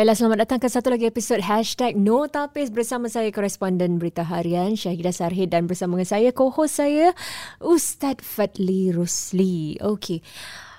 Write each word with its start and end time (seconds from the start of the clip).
Baiklah, 0.00 0.16
selamat 0.16 0.38
datang 0.48 0.60
ke 0.64 0.68
satu 0.72 0.88
lagi 0.88 1.04
episod 1.04 1.44
Hashtag 1.44 1.92
No 1.92 2.24
Tapis 2.24 2.72
bersama 2.72 3.12
saya 3.12 3.28
koresponden 3.28 4.00
Berita 4.00 4.24
Harian 4.24 4.72
Syahidah 4.72 5.12
Sarhid 5.12 5.52
dan 5.52 5.68
bersama 5.68 6.00
dengan 6.00 6.08
saya 6.08 6.32
co-host 6.32 6.80
saya 6.80 7.12
Ustaz 7.60 8.24
Fadli 8.24 8.96
Rusli. 8.96 9.76
Okey. 9.76 10.24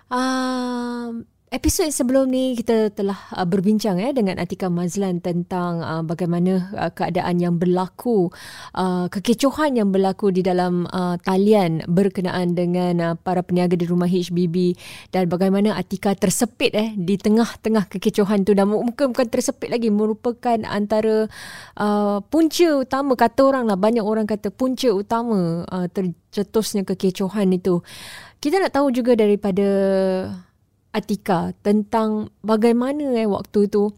Um, 0.09 1.30
Episod 1.52 1.91
sebelum 1.91 2.31
ni 2.31 2.55
kita 2.55 2.95
telah 2.95 3.27
uh, 3.36 3.43
berbincang 3.43 3.99
eh 3.99 4.15
dengan 4.15 4.39
Atika 4.39 4.71
Mazlan 4.71 5.20
tentang 5.20 5.84
uh, 5.84 5.99
bagaimana 5.99 6.71
uh, 6.79 6.88
keadaan 6.95 7.43
yang 7.43 7.59
berlaku 7.59 8.31
uh, 8.71 9.11
kekecohan 9.11 9.75
yang 9.75 9.91
berlaku 9.91 10.31
di 10.31 10.48
dalam 10.48 10.88
uh, 10.88 11.20
talian 11.20 11.84
berkenaan 11.91 12.55
dengan 12.55 12.93
uh, 13.03 13.16
para 13.20 13.43
peniaga 13.43 13.75
di 13.75 13.84
rumah 13.84 14.07
HBB 14.07 14.79
dan 15.11 15.27
bagaimana 15.27 15.76
Atika 15.76 16.16
tersepit 16.16 16.71
eh 16.71 16.95
di 16.95 17.20
tengah-tengah 17.20 17.91
kekecohan 17.91 18.48
tu 18.48 18.55
dan 18.55 18.71
mungkin 18.71 19.12
bukan 19.12 19.27
tersepit 19.27 19.76
lagi 19.76 19.91
merupakan 19.91 20.55
antara 20.63 21.27
uh, 21.76 22.23
punca 22.31 22.79
utama 22.79 23.20
kata 23.20 23.43
orang 23.43 23.68
lah 23.68 23.76
banyak 23.76 24.07
orang 24.07 24.23
kata 24.23 24.55
punca 24.55 24.88
utama 24.95 25.68
uh, 25.68 25.91
tercetusnya 25.91 26.88
kekecohan 26.88 27.52
itu. 27.52 27.84
Kita 28.40 28.55
nak 28.55 28.71
tahu 28.71 28.95
juga 28.95 29.20
daripada 29.20 29.68
Atika 30.91 31.55
tentang 31.63 32.36
bagaimana 32.44 33.16
eh 33.16 33.27
waktu 33.27 33.72
tu 33.72 33.95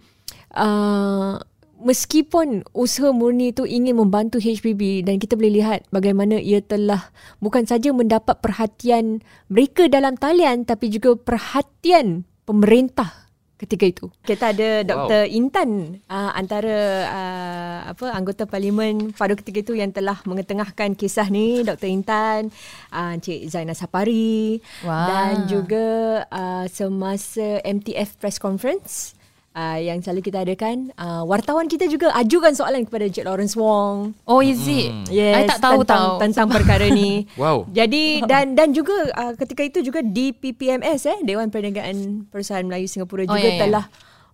uh, 0.53 1.35
meskipun 1.83 2.63
usaha 2.71 3.11
murni 3.11 3.51
itu 3.51 3.67
ingin 3.67 3.99
membantu 3.99 4.39
HPB 4.39 5.03
dan 5.03 5.19
kita 5.19 5.35
boleh 5.35 5.59
lihat 5.59 5.83
bagaimana 5.91 6.39
ia 6.39 6.63
telah 6.63 7.11
bukan 7.43 7.67
saja 7.67 7.91
mendapat 7.91 8.39
perhatian 8.39 9.19
mereka 9.51 9.91
dalam 9.91 10.15
talian 10.15 10.63
tapi 10.63 10.87
juga 10.87 11.19
perhatian 11.19 12.23
pemerintah 12.47 13.22
ketika 13.63 13.85
itu. 13.87 14.05
Kita 14.27 14.51
ada 14.51 14.83
Dr. 14.83 15.23
Wow. 15.25 15.31
Intan 15.31 15.69
uh, 16.11 16.31
antara 16.35 16.77
uh, 17.07 17.79
apa 17.95 18.11
anggota 18.11 18.43
parlimen 18.43 19.15
pada 19.15 19.33
ketika 19.39 19.63
itu 19.63 19.73
yang 19.79 19.95
telah 19.95 20.19
mengetengahkan 20.27 20.93
kisah 20.99 21.31
ni 21.31 21.63
Dr. 21.63 21.87
Intan, 21.87 22.51
uh, 22.91 23.15
Encik 23.15 23.47
Zainal 23.47 23.79
Sapari 23.79 24.59
wow. 24.83 25.07
dan 25.07 25.33
juga 25.47 25.85
uh, 26.27 26.65
semasa 26.67 27.63
MTF 27.63 28.19
press 28.19 28.37
conference 28.37 29.22
uh, 29.53 29.79
yang 29.79 30.01
selalu 30.01 30.21
kita 30.25 30.43
adakan 30.43 30.91
uh, 30.97 31.23
wartawan 31.25 31.69
kita 31.69 31.85
juga 31.87 32.11
ajukan 32.17 32.53
soalan 32.53 32.85
kepada 32.85 33.07
Encik 33.07 33.25
Lawrence 33.25 33.55
Wong. 33.55 34.13
Oh 34.25 34.41
is 34.41 34.65
it? 34.65 34.91
Hmm. 34.91 35.05
Yes, 35.09 35.35
I 35.37 35.41
tak 35.49 35.61
tahu 35.61 35.81
tentang, 35.85 36.01
tahu 36.01 36.21
tentang 36.21 36.47
perkara 36.49 36.85
ni. 36.89 37.25
wow. 37.41 37.65
Jadi 37.69 38.25
dan 38.25 38.57
dan 38.57 38.73
juga 38.73 38.93
uh, 39.13 39.33
ketika 39.37 39.61
itu 39.63 39.79
juga 39.85 40.01
di 40.01 40.33
PPMS 40.33 41.07
eh 41.09 41.19
Dewan 41.23 41.49
Perniagaan 41.53 42.27
Perusahaan 42.29 42.65
Melayu 42.65 42.89
Singapura 42.89 43.25
oh, 43.25 43.33
juga 43.33 43.39
yeah, 43.39 43.55
yeah. 43.55 43.63
telah 43.63 43.85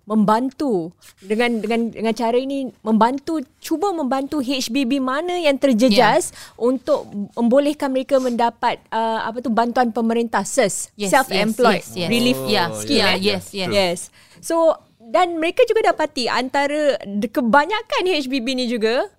membantu 0.10 0.90
dengan 1.22 1.62
dengan 1.62 1.94
dengan 1.94 2.14
cara 2.18 2.34
ini 2.34 2.66
membantu 2.82 3.46
cuba 3.62 3.94
membantu 3.94 4.42
HBB 4.42 4.98
mana 4.98 5.38
yang 5.38 5.54
terjejas 5.62 6.34
yeah. 6.34 6.58
untuk 6.58 7.06
membolehkan 7.38 7.94
mereka 7.94 8.18
mendapat 8.18 8.82
uh, 8.90 9.22
apa 9.30 9.38
tu 9.46 9.54
bantuan 9.54 9.94
pemerintah 9.94 10.42
SES 10.42 10.90
yes, 10.98 11.14
self 11.14 11.30
employed 11.30 11.86
yes, 11.86 11.94
yes, 11.94 12.02
yes. 12.02 12.10
relief 12.10 12.40
oh, 12.42 12.50
yeah, 12.50 12.68
scheme 12.74 13.06
yeah, 13.06 13.14
eh? 13.14 13.18
yes 13.22 13.44
yes 13.54 13.70
yes 13.70 14.00
so 14.42 14.74
dan 15.10 15.42
mereka 15.42 15.66
juga 15.66 15.90
dapati 15.90 16.30
antara 16.30 17.02
kebanyakan 17.34 18.02
HBB 18.06 18.48
ni 18.54 18.66
juga 18.70 19.10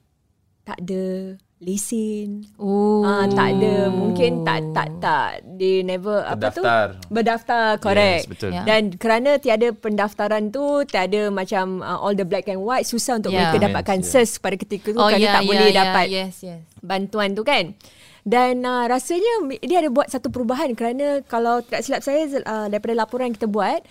tak 0.63 0.79
ada 0.87 1.35
lesen. 1.61 2.49
Oh. 2.57 3.05
Ah 3.05 3.29
tak 3.29 3.61
ada 3.61 3.93
mungkin 3.93 4.49
tak 4.49 4.65
tak 4.73 4.89
tak 4.97 5.45
they 5.61 5.85
never 5.85 6.25
berdaftar. 6.33 6.97
apa 6.97 7.05
tu 7.05 7.13
berdaftar 7.13 7.65
correct. 7.77 8.25
Yes, 8.25 8.31
betul. 8.33 8.51
Yeah. 8.57 8.65
Dan 8.65 8.83
kerana 8.97 9.37
tiada 9.37 9.69
pendaftaran 9.77 10.49
tu 10.49 10.87
tiada 10.89 11.29
macam 11.29 11.85
uh, 11.85 12.01
all 12.01 12.17
the 12.17 12.25
black 12.25 12.49
and 12.49 12.65
white 12.65 12.89
susah 12.89 13.21
untuk 13.21 13.35
yeah. 13.35 13.53
mereka 13.53 13.69
dapatkan 13.69 14.01
yes, 14.01 14.15
yeah. 14.17 14.41
pada 14.41 14.57
ketika 14.57 14.89
tu 14.95 14.99
oh, 14.99 15.13
kerana 15.13 15.21
yeah, 15.21 15.35
tak 15.37 15.43
yeah, 15.45 15.51
boleh 15.53 15.69
yeah. 15.69 15.77
dapat 15.77 16.07
yes, 16.09 16.35
yes. 16.41 16.61
bantuan 16.81 17.37
tu 17.37 17.45
kan. 17.45 17.77
Dan 18.21 18.65
uh, 18.65 18.85
rasanya 18.89 19.61
dia 19.61 19.85
ada 19.85 19.91
buat 19.93 20.09
satu 20.09 20.33
perubahan 20.33 20.73
kerana 20.73 21.25
kalau 21.29 21.61
tidak 21.65 21.81
silap 21.85 22.03
saya 22.05 22.25
uh, 22.45 22.67
daripada 22.73 22.97
laporan 22.97 23.33
yang 23.33 23.37
kita 23.37 23.49
buat 23.49 23.85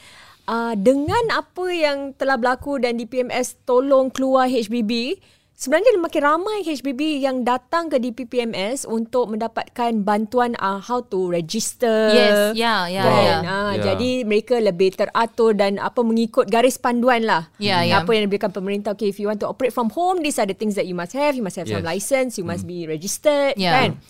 uh, 0.50 0.74
dengan 0.74 1.22
apa 1.30 1.70
yang 1.70 2.18
telah 2.18 2.42
berlaku 2.42 2.82
dan 2.82 2.98
di 2.98 3.06
PMS 3.06 3.62
tolong 3.70 4.10
keluar 4.10 4.50
HBB, 4.50 5.22
sebenarnya 5.54 6.02
makin 6.02 6.24
ramai 6.26 6.58
HBB 6.66 7.22
yang 7.22 7.46
datang 7.46 7.92
ke 7.94 8.02
DPPMS 8.02 8.90
untuk 8.90 9.30
mendapatkan 9.30 10.02
bantuan 10.02 10.58
uh, 10.58 10.82
how 10.82 11.06
to 11.06 11.30
register. 11.30 12.10
Yes, 12.10 12.58
ya, 12.58 12.90
ya, 12.90 13.04
ya. 13.06 13.38
Uh, 13.46 13.74
jadi 13.78 14.26
mereka 14.26 14.58
lebih 14.58 14.98
teratur 14.98 15.54
dan 15.54 15.78
apa 15.78 16.02
mengikut 16.02 16.50
garis 16.50 16.82
panduan 16.82 17.28
lah. 17.28 17.54
Yeah, 17.62 17.86
yeah. 17.86 18.02
Apa 18.02 18.18
yang 18.18 18.26
diberikan 18.26 18.50
pemerintah. 18.50 18.98
Okay, 18.98 19.14
if 19.14 19.22
you 19.22 19.30
want 19.30 19.44
to 19.46 19.48
operate 19.48 19.76
from 19.76 19.94
home, 19.94 20.26
these 20.26 20.42
are 20.42 20.50
the 20.50 20.58
things 20.58 20.74
that 20.74 20.90
you 20.90 20.98
must 20.98 21.14
have. 21.14 21.38
You 21.38 21.46
must 21.46 21.62
have 21.62 21.70
yes. 21.70 21.78
some 21.78 21.86
license. 21.86 22.42
You 22.42 22.48
must 22.48 22.66
mm. 22.66 22.72
be 22.74 22.80
registered. 22.90 23.54
Yeah. 23.60 23.76
Kan? 23.78 24.02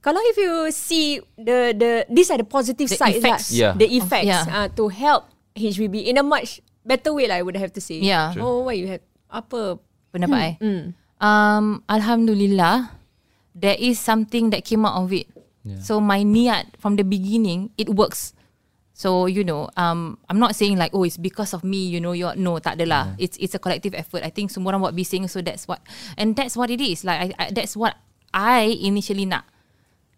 Kalau 0.00 0.22
if 0.22 0.38
you 0.38 0.70
see 0.70 1.18
the 1.34 1.74
the 1.74 1.90
these 2.06 2.30
are 2.30 2.38
the 2.38 2.46
positive 2.46 2.86
the 2.86 2.94
sides 2.94 3.18
effects. 3.18 3.50
lah, 3.50 3.58
yeah. 3.58 3.72
the 3.74 3.90
effects 3.90 4.30
yeah. 4.30 4.46
uh, 4.46 4.68
to 4.70 4.86
help 4.86 5.35
HBB 5.56 6.12
in 6.12 6.20
a 6.20 6.24
much 6.24 6.60
better 6.84 7.10
way 7.16 7.26
lah 7.26 7.40
I 7.40 7.42
would 7.42 7.56
have 7.56 7.72
to 7.74 7.82
say. 7.82 7.98
Yeah. 7.98 8.36
Sure. 8.36 8.44
Oh, 8.44 8.60
why 8.68 8.78
you 8.78 8.86
have 8.92 9.02
apa 9.26 9.80
pendapat 10.14 10.62
hmm. 10.62 10.64
Mm. 10.64 10.84
Um, 11.16 11.80
Alhamdulillah, 11.88 12.92
there 13.56 13.76
is 13.80 13.96
something 13.96 14.52
that 14.52 14.68
came 14.68 14.84
out 14.84 15.00
of 15.00 15.08
it. 15.16 15.26
Yeah. 15.64 15.80
So 15.80 15.98
my 15.98 16.20
niat 16.22 16.76
from 16.78 17.00
the 17.00 17.02
beginning, 17.02 17.72
it 17.80 17.88
works. 17.88 18.36
So 18.96 19.24
you 19.24 19.44
know, 19.44 19.68
um, 19.76 20.20
I'm 20.28 20.38
not 20.38 20.56
saying 20.56 20.76
like, 20.76 20.92
oh, 20.92 21.04
it's 21.04 21.16
because 21.16 21.56
of 21.56 21.64
me. 21.64 21.88
You 21.88 22.00
know, 22.00 22.12
you 22.12 22.28
no, 22.36 22.60
tak 22.60 22.76
adalah. 22.80 23.16
Yeah. 23.16 23.24
It's 23.28 23.36
it's 23.40 23.54
a 23.56 23.60
collective 23.60 23.96
effort. 23.96 24.24
I 24.24 24.32
think 24.32 24.52
semua 24.52 24.76
orang 24.76 24.84
buat 24.84 24.96
bising, 24.96 25.28
so 25.28 25.40
that's 25.40 25.64
what, 25.64 25.80
and 26.20 26.36
that's 26.36 26.56
what 26.56 26.68
it 26.68 26.80
is. 26.80 27.04
Like, 27.04 27.18
I, 27.20 27.28
I, 27.36 27.44
that's 27.52 27.76
what 27.76 27.96
I 28.32 28.76
initially 28.76 29.24
nak. 29.24 29.48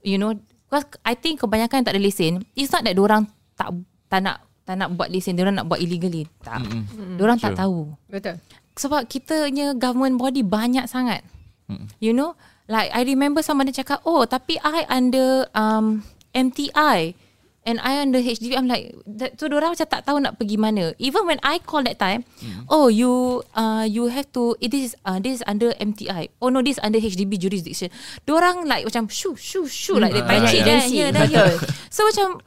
You 0.02 0.18
know, 0.18 0.34
because 0.66 0.86
I 1.02 1.14
think 1.18 1.42
kebanyakan 1.42 1.86
tak 1.86 1.94
ada 1.94 2.02
lesen. 2.02 2.46
It's 2.54 2.70
not 2.70 2.86
that 2.86 2.98
orang 2.98 3.30
tak 3.58 3.74
tak 4.10 4.20
nak 4.22 4.47
tak 4.68 4.76
nak 4.76 4.92
buat 4.92 5.08
lesen 5.08 5.32
dia 5.32 5.48
orang 5.48 5.64
nak 5.64 5.68
buat 5.72 5.80
illegally. 5.80 6.28
Tak. 6.44 6.60
Mm-hmm. 6.60 7.16
dia 7.16 7.22
orang 7.24 7.40
tak 7.40 7.56
tahu. 7.56 7.88
Betul. 8.12 8.36
Sebab 8.76 9.08
kita 9.08 9.48
punya 9.48 9.72
government 9.72 10.20
body 10.20 10.44
banyak 10.44 10.84
sangat. 10.84 11.24
Mm. 11.72 11.88
you 12.04 12.12
know? 12.12 12.36
Like 12.68 12.92
i 12.92 13.00
remember 13.00 13.40
someone 13.40 13.72
cakap 13.72 14.04
oh 14.04 14.28
tapi 14.28 14.60
i 14.60 14.84
under 14.92 15.48
um 15.56 16.04
MTI 16.36 17.16
and 17.64 17.80
i 17.80 17.96
under 17.96 18.20
HDB 18.20 18.60
i'm 18.60 18.68
like 18.68 18.92
that, 19.08 19.40
so 19.40 19.48
dia 19.48 19.56
orang 19.56 19.72
macam 19.72 19.88
tak 19.88 20.04
tahu 20.04 20.20
nak 20.20 20.36
pergi 20.36 20.60
mana. 20.60 20.92
Even 21.00 21.24
when 21.24 21.40
i 21.40 21.56
call 21.64 21.80
that 21.80 21.96
time 21.96 22.28
mm. 22.44 22.68
oh 22.68 22.92
you 22.92 23.40
uh 23.56 23.88
you 23.88 24.12
have 24.12 24.28
to 24.36 24.52
it 24.60 24.76
is 24.76 24.92
uh, 25.08 25.16
this 25.16 25.40
is 25.40 25.42
under 25.48 25.72
MTI 25.80 26.28
oh 26.44 26.52
no 26.52 26.60
this 26.60 26.76
under 26.84 27.00
HDB 27.00 27.40
jurisdiction. 27.40 27.88
Dia 28.28 28.36
orang 28.36 28.68
like 28.68 28.84
macam 28.84 29.08
shoo 29.08 29.32
shoo 29.32 29.64
shoo 29.64 29.96
mm. 29.96 30.04
like 30.04 30.12
they 30.12 30.20
uh, 30.20 30.44
yeah, 30.44 30.84
yeah, 30.84 31.08
yeah, 31.08 31.24
yeah. 31.24 31.56
so 31.88 32.04
macam 32.04 32.44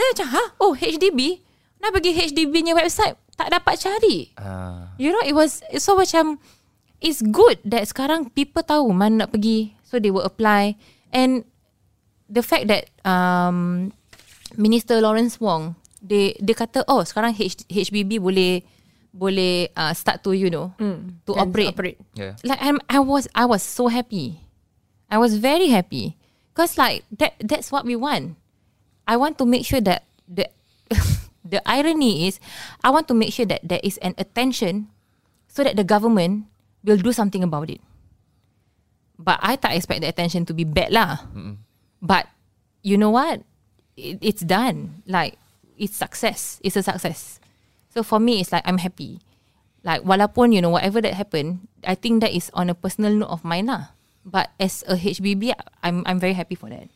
dia 0.00 0.08
macam 0.16 0.26
ha 0.32 0.44
oh 0.56 0.72
HDB 0.72 1.49
nak 1.80 1.90
pergi 1.96 2.12
HDB 2.12 2.54
nya 2.64 2.76
website 2.76 3.16
tak 3.40 3.48
dapat 3.48 3.74
cari. 3.80 4.30
Uh. 4.36 4.84
You 5.00 5.16
know 5.16 5.24
it 5.24 5.32
was 5.32 5.64
so 5.80 5.96
macam 5.96 6.36
it's 7.00 7.24
good 7.24 7.56
that 7.64 7.88
sekarang 7.88 8.28
people 8.36 8.60
tahu 8.60 8.92
mana 8.92 9.24
nak 9.24 9.32
pergi 9.32 9.72
so 9.80 9.96
they 9.96 10.12
will 10.12 10.24
apply 10.24 10.76
and 11.10 11.48
the 12.28 12.44
fact 12.44 12.68
that 12.68 12.92
um 13.08 13.90
Minister 14.60 15.00
Lawrence 15.00 15.40
Wong 15.40 15.74
dia 16.00 16.36
dia 16.40 16.54
kata 16.56 16.84
oh 16.88 17.00
sekarang 17.04 17.32
H, 17.36 17.64
HBB 17.68 18.20
boleh 18.20 18.64
boleh 19.10 19.68
uh, 19.74 19.92
start 19.92 20.22
to 20.22 20.32
you 20.32 20.48
know 20.48 20.72
mm, 20.78 21.24
to 21.26 21.34
operate. 21.34 21.74
operate. 21.74 21.98
Yeah. 22.14 22.38
Like 22.46 22.62
I'm, 22.62 22.78
I 22.86 23.02
was 23.02 23.26
I 23.34 23.44
was 23.44 23.62
so 23.62 23.90
happy. 23.90 24.38
I 25.10 25.18
was 25.18 25.36
very 25.36 25.68
happy 25.68 26.14
because 26.54 26.78
like 26.78 27.02
that 27.18 27.34
that's 27.42 27.74
what 27.74 27.82
we 27.82 27.98
want. 27.98 28.38
I 29.10 29.18
want 29.18 29.36
to 29.42 29.44
make 29.44 29.66
sure 29.66 29.82
that 29.82 30.06
the 30.30 30.46
the 31.50 31.60
irony 31.66 32.30
is 32.30 32.38
I 32.82 32.90
want 32.94 33.10
to 33.10 33.14
make 33.14 33.34
sure 33.34 33.46
that 33.46 33.66
there 33.66 33.82
is 33.82 33.98
an 33.98 34.14
attention 34.16 34.88
so 35.50 35.66
that 35.66 35.74
the 35.74 35.84
government 35.84 36.46
will 36.86 36.96
do 36.96 37.12
something 37.12 37.42
about 37.42 37.68
it. 37.68 37.82
But 39.20 39.42
I 39.42 39.58
tak 39.58 39.76
expect 39.76 40.00
the 40.00 40.08
attention 40.08 40.46
to 40.48 40.54
be 40.56 40.64
bad 40.64 40.94
lah. 40.94 41.28
Mm-mm. 41.34 41.60
But 42.00 42.30
you 42.80 42.96
know 42.96 43.12
what? 43.12 43.44
It, 43.98 44.16
it's 44.22 44.40
done. 44.40 45.04
Like 45.04 45.36
it's 45.76 45.98
success. 45.98 46.56
It's 46.64 46.78
a 46.78 46.82
success. 46.82 47.36
So 47.92 48.00
for 48.00 48.22
me, 48.22 48.40
it's 48.40 48.54
like 48.54 48.64
I'm 48.64 48.78
happy. 48.78 49.20
Like 49.84 50.06
walaupun 50.06 50.56
you 50.56 50.62
know 50.64 50.72
whatever 50.72 51.02
that 51.04 51.18
happened, 51.18 51.68
I 51.84 51.96
think 51.98 52.24
that 52.24 52.32
is 52.32 52.48
on 52.54 52.70
a 52.70 52.76
personal 52.76 53.12
note 53.12 53.32
of 53.32 53.44
mine 53.44 53.68
lah. 53.68 53.92
But 54.24 54.52
as 54.60 54.84
a 54.88 54.96
HBB, 54.96 55.52
I'm 55.84 56.04
I'm 56.08 56.20
very 56.20 56.36
happy 56.36 56.54
for 56.54 56.72
that. 56.72 56.88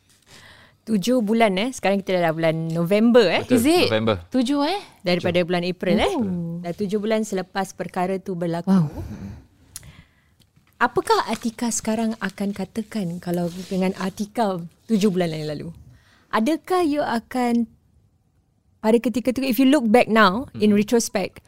Tujuh 0.85 1.25
bulan 1.25 1.57
eh 1.57 1.69
Sekarang 1.73 2.05
kita 2.05 2.21
dah 2.21 2.29
bulan 2.29 2.69
November 2.69 3.25
eh 3.25 3.41
Betul, 3.41 3.57
Is 3.57 3.65
it? 3.65 3.89
November 3.89 4.15
Tujuh 4.29 4.61
eh 4.69 4.81
Daripada 5.01 5.41
tujuh. 5.41 5.47
bulan 5.49 5.63
April 5.65 5.95
eh 5.97 6.13
Dah 6.61 6.73
tujuh 6.77 6.99
bulan 7.01 7.21
selepas 7.25 7.73
perkara 7.73 8.21
tu 8.21 8.37
berlaku 8.37 8.69
wow. 8.69 8.85
Apakah 10.77 11.25
Atika 11.31 11.73
sekarang 11.73 12.13
akan 12.21 12.53
katakan 12.53 13.17
Kalau 13.17 13.49
dengan 13.65 13.97
Atika 13.97 14.61
Tujuh 14.85 15.09
bulan 15.09 15.33
yang 15.33 15.49
lalu 15.49 15.69
Adakah 16.29 16.85
you 16.85 17.01
akan 17.01 17.65
Pada 18.77 18.97
ketika 19.01 19.33
tu 19.33 19.41
If 19.41 19.57
you 19.57 19.65
look 19.65 19.89
back 19.89 20.05
now 20.05 20.45
hmm. 20.53 20.61
In 20.61 20.77
retrospect 20.77 21.41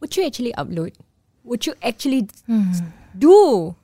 would 0.00 0.16
you 0.16 0.24
actually 0.24 0.56
upload? 0.56 0.96
Would 1.44 1.68
you 1.68 1.76
actually 1.84 2.26
do 3.14 3.76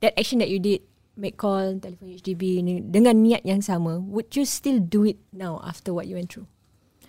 that 0.00 0.14
action 0.14 0.38
that 0.38 0.48
you 0.48 0.62
did, 0.62 0.86
make 1.18 1.34
call, 1.34 1.82
telefon 1.82 2.14
HDB 2.14 2.62
ni, 2.62 2.78
dengan 2.78 3.18
niat 3.18 3.42
yang 3.42 3.58
sama? 3.58 3.98
Would 3.98 4.38
you 4.38 4.46
still 4.46 4.78
do 4.78 5.02
it 5.02 5.18
now 5.34 5.58
after 5.66 5.90
what 5.90 6.06
you 6.06 6.14
went 6.14 6.30
through? 6.30 6.46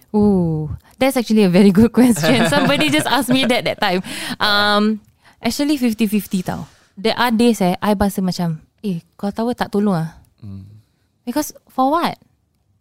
Ooh, 0.09 0.73
that's 0.97 1.15
actually 1.15 1.45
a 1.45 1.53
very 1.53 1.69
good 1.69 1.93
question. 1.93 2.43
Somebody 2.53 2.89
just 2.89 3.05
asked 3.05 3.29
me 3.29 3.45
that 3.45 3.61
that 3.69 3.77
time. 3.77 4.01
Um, 4.41 5.05
actually 5.37 5.77
50-50 5.77 6.41
tau. 6.41 6.65
There 6.97 7.13
are 7.13 7.29
days 7.29 7.61
eh, 7.61 7.77
I 7.77 7.93
rasa 7.93 8.25
macam, 8.25 8.65
eh, 8.81 9.05
kau 9.13 9.29
tahu 9.29 9.53
tak 9.53 9.69
tolong 9.69 9.95
ah. 9.95 10.19
Because 11.29 11.53
for 11.69 11.93
what? 11.93 12.17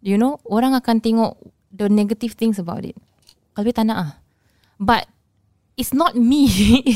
You 0.01 0.17
know, 0.17 0.41
orang 0.49 0.73
akan 0.73 1.05
tengok 1.05 1.37
the 1.69 1.85
negative 1.85 2.33
things 2.33 2.57
about 2.57 2.81
it. 2.81 2.97
Kalau 3.53 3.69
tak 3.69 3.85
nak 3.85 3.97
ah. 4.01 4.11
But 4.81 5.05
it's 5.77 5.93
not 5.93 6.17
me. 6.17 6.49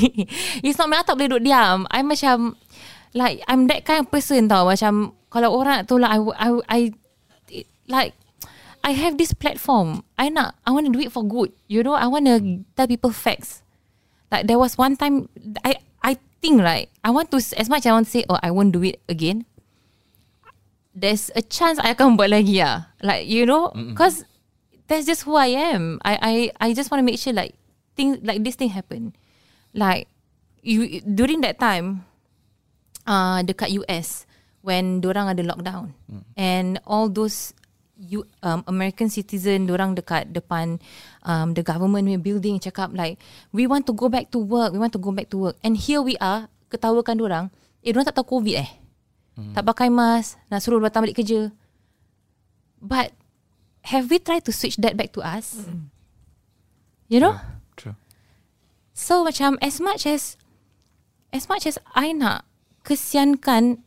it's 0.66 0.82
not 0.82 0.90
me. 0.90 0.98
I 0.98 1.06
tak 1.06 1.16
boleh 1.22 1.30
duduk 1.30 1.46
diam. 1.46 1.86
I 1.94 2.02
macam 2.02 2.58
like 3.14 3.42
I'm 3.48 3.70
that 3.70 3.86
kind 3.86 4.06
of 4.06 4.12
person 4.12 4.50
tau. 4.50 4.66
Macam 4.66 5.14
kalau 5.30 5.54
orang 5.54 5.82
nak 5.82 5.86
tolong, 5.90 6.10
I, 6.10 6.20
I, 6.38 6.50
I 6.68 6.80
like 7.88 8.14
I 8.84 8.92
have 8.92 9.18
this 9.18 9.32
platform. 9.32 10.04
I 10.20 10.28
nak, 10.28 10.60
I 10.68 10.76
want 10.76 10.92
to 10.92 10.94
do 10.94 11.00
it 11.00 11.14
for 11.14 11.24
good. 11.24 11.54
You 11.72 11.82
know, 11.82 11.96
I 11.96 12.06
want 12.06 12.28
to 12.28 12.66
tell 12.76 12.88
people 12.90 13.16
facts. 13.16 13.64
Like 14.30 14.48
there 14.50 14.60
was 14.60 14.78
one 14.78 14.98
time, 14.98 15.30
I 15.64 15.80
I 16.04 16.18
think 16.42 16.60
right, 16.60 16.90
I 17.06 17.14
want 17.14 17.32
to 17.32 17.40
as 17.40 17.70
much 17.70 17.86
I 17.88 17.94
want 17.94 18.10
to 18.10 18.12
say, 18.12 18.26
oh, 18.28 18.42
I 18.44 18.52
won't 18.52 18.74
do 18.74 18.84
it 18.84 19.00
again. 19.08 19.46
There's 20.94 21.32
a 21.34 21.42
chance 21.42 21.80
I 21.80 21.96
akan 21.96 22.14
buat 22.20 22.30
lagi 22.34 22.60
ah. 22.60 22.92
Like 23.00 23.30
you 23.30 23.46
know, 23.46 23.72
because 23.72 24.26
that's 24.90 25.06
just 25.06 25.24
who 25.24 25.38
I 25.40 25.54
am. 25.54 26.02
I 26.04 26.14
I 26.20 26.34
I 26.60 26.68
just 26.74 26.92
want 26.92 27.00
to 27.00 27.08
make 27.08 27.18
sure 27.18 27.34
like 27.34 27.56
things 27.96 28.20
like 28.22 28.44
this 28.44 28.60
thing 28.60 28.74
happen. 28.74 29.16
Like 29.74 30.10
you 30.62 31.02
during 31.02 31.42
that 31.42 31.58
time, 31.62 32.06
uh, 33.08 33.40
dekat 33.44 33.72
US 33.84 34.26
when 34.64 35.04
dorang 35.04 35.28
ada 35.28 35.44
lockdown. 35.44 35.92
And 36.40 36.80
all 36.88 37.12
those 37.12 37.52
you 37.94 38.26
um, 38.42 38.66
American 38.66 39.08
citizen 39.08 39.70
orang 39.70 39.96
dekat 39.96 40.34
depan 40.34 40.82
um, 41.24 41.54
the 41.54 41.62
government 41.62 42.10
punya 42.10 42.20
building 42.20 42.58
cakap 42.58 42.92
like 42.92 43.22
we 43.54 43.70
want 43.70 43.86
to 43.86 43.94
go 43.94 44.10
back 44.10 44.28
to 44.34 44.42
work 44.42 44.74
we 44.74 44.82
want 44.82 44.92
to 44.92 45.02
go 45.02 45.14
back 45.14 45.30
to 45.30 45.38
work. 45.38 45.56
And 45.62 45.78
here 45.78 46.02
we 46.02 46.18
are 46.20 46.50
ketawakan 46.74 47.22
orang 47.22 47.46
eh 47.84 47.92
orang 47.94 48.08
tak 48.08 48.18
tahu 48.18 48.40
covid 48.40 48.66
eh. 48.66 48.70
Hmm. 49.34 49.54
tak 49.58 49.66
pakai 49.66 49.90
mask 49.90 50.38
nak 50.50 50.62
suruh 50.62 50.82
datang 50.82 51.06
balik 51.06 51.18
kerja. 51.18 51.50
But 52.84 53.16
have 53.88 54.12
we 54.12 54.20
tried 54.20 54.44
to 54.46 54.52
switch 54.52 54.78
that 54.84 55.00
back 55.00 55.16
to 55.16 55.22
us? 55.24 55.64
You 57.08 57.24
know? 57.24 57.40
True. 57.80 57.96
So 58.94 59.24
macam 59.26 59.58
as 59.64 59.80
much 59.82 60.06
as 60.06 60.38
as 61.34 61.50
much 61.50 61.66
as 61.66 61.82
I 61.98 62.14
nak 62.14 62.46
kesiankan 62.84 63.84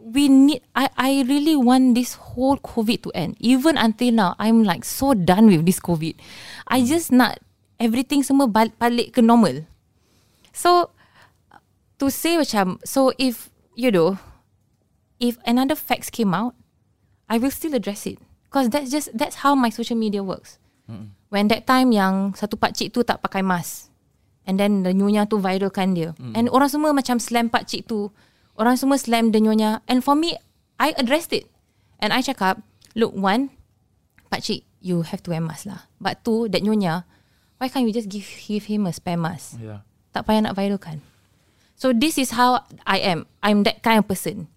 we 0.00 0.32
need 0.32 0.64
I 0.72 0.88
I 0.96 1.10
really 1.28 1.54
want 1.54 1.92
this 1.94 2.16
whole 2.16 2.56
COVID 2.56 3.04
to 3.06 3.10
end. 3.12 3.36
Even 3.38 3.76
until 3.76 4.10
now 4.12 4.30
I'm 4.40 4.64
like 4.64 4.82
so 4.88 5.12
done 5.12 5.52
with 5.52 5.68
this 5.68 5.78
COVID. 5.78 6.16
I 6.66 6.82
just 6.82 7.12
nak 7.12 7.38
everything 7.76 8.24
semua 8.24 8.48
balik, 8.48 8.74
balik 8.80 9.12
ke 9.12 9.20
normal. 9.20 9.68
So 10.56 10.90
to 12.00 12.08
say 12.08 12.40
macam 12.40 12.80
so 12.88 13.12
if 13.20 13.52
you 13.76 13.92
know 13.92 14.16
if 15.20 15.36
another 15.44 15.76
facts 15.76 16.08
came 16.08 16.32
out, 16.32 16.56
I 17.28 17.36
will 17.36 17.52
still 17.52 17.76
address 17.76 18.08
it 18.08 18.16
because 18.48 18.72
that's 18.72 18.88
just 18.88 19.12
that's 19.12 19.44
how 19.44 19.52
my 19.52 19.68
social 19.68 19.98
media 19.98 20.24
works. 20.24 20.56
When 21.28 21.52
that 21.52 21.68
time 21.68 21.92
yang 21.92 22.32
satu 22.32 22.56
pakcik 22.56 22.96
tu 22.96 23.04
tak 23.04 23.20
pakai 23.20 23.44
mask 23.44 23.87
and 24.48 24.56
then 24.56 24.82
the 24.82 24.96
nyonya 24.96 25.28
tu 25.28 25.36
viralkan 25.36 25.92
dia 25.92 26.16
and 26.32 26.48
orang 26.48 26.72
semua 26.72 26.96
macam 26.96 27.20
slam 27.20 27.52
pakcik 27.52 27.84
tu 27.84 28.08
orang 28.56 28.80
semua 28.80 28.96
slam 28.96 29.28
the 29.30 29.38
nyonya 29.38 29.84
and 29.84 30.00
for 30.00 30.16
me 30.16 30.32
I 30.80 30.96
addressed 30.96 31.36
it 31.36 31.46
and 32.00 32.10
I 32.10 32.24
cakap 32.24 32.64
look 32.96 33.12
one 33.12 33.52
pakcik 34.32 34.64
you 34.80 35.04
have 35.04 35.20
to 35.26 35.36
wear 35.36 35.44
mask 35.44 35.68
lah 35.68 35.84
but 36.00 36.24
two 36.24 36.48
that 36.48 36.64
nyonya 36.64 37.04
why 37.60 37.68
can't 37.68 37.84
you 37.84 37.92
just 37.92 38.08
give 38.08 38.24
give 38.48 38.64
him 38.66 38.88
a 38.88 38.92
spare 38.96 39.20
mask 39.20 39.60
Yeah. 39.60 39.84
tak 40.14 40.24
payah 40.24 40.48
nak 40.48 40.56
viralkan. 40.56 41.04
So 41.78 41.94
this 41.94 42.18
is 42.18 42.34
how 42.34 42.66
I 42.82 42.98
am. 42.98 43.30
I'm 43.38 43.62
that 43.62 43.86
kind 43.86 44.02
of 44.02 44.10
person. 44.10 44.50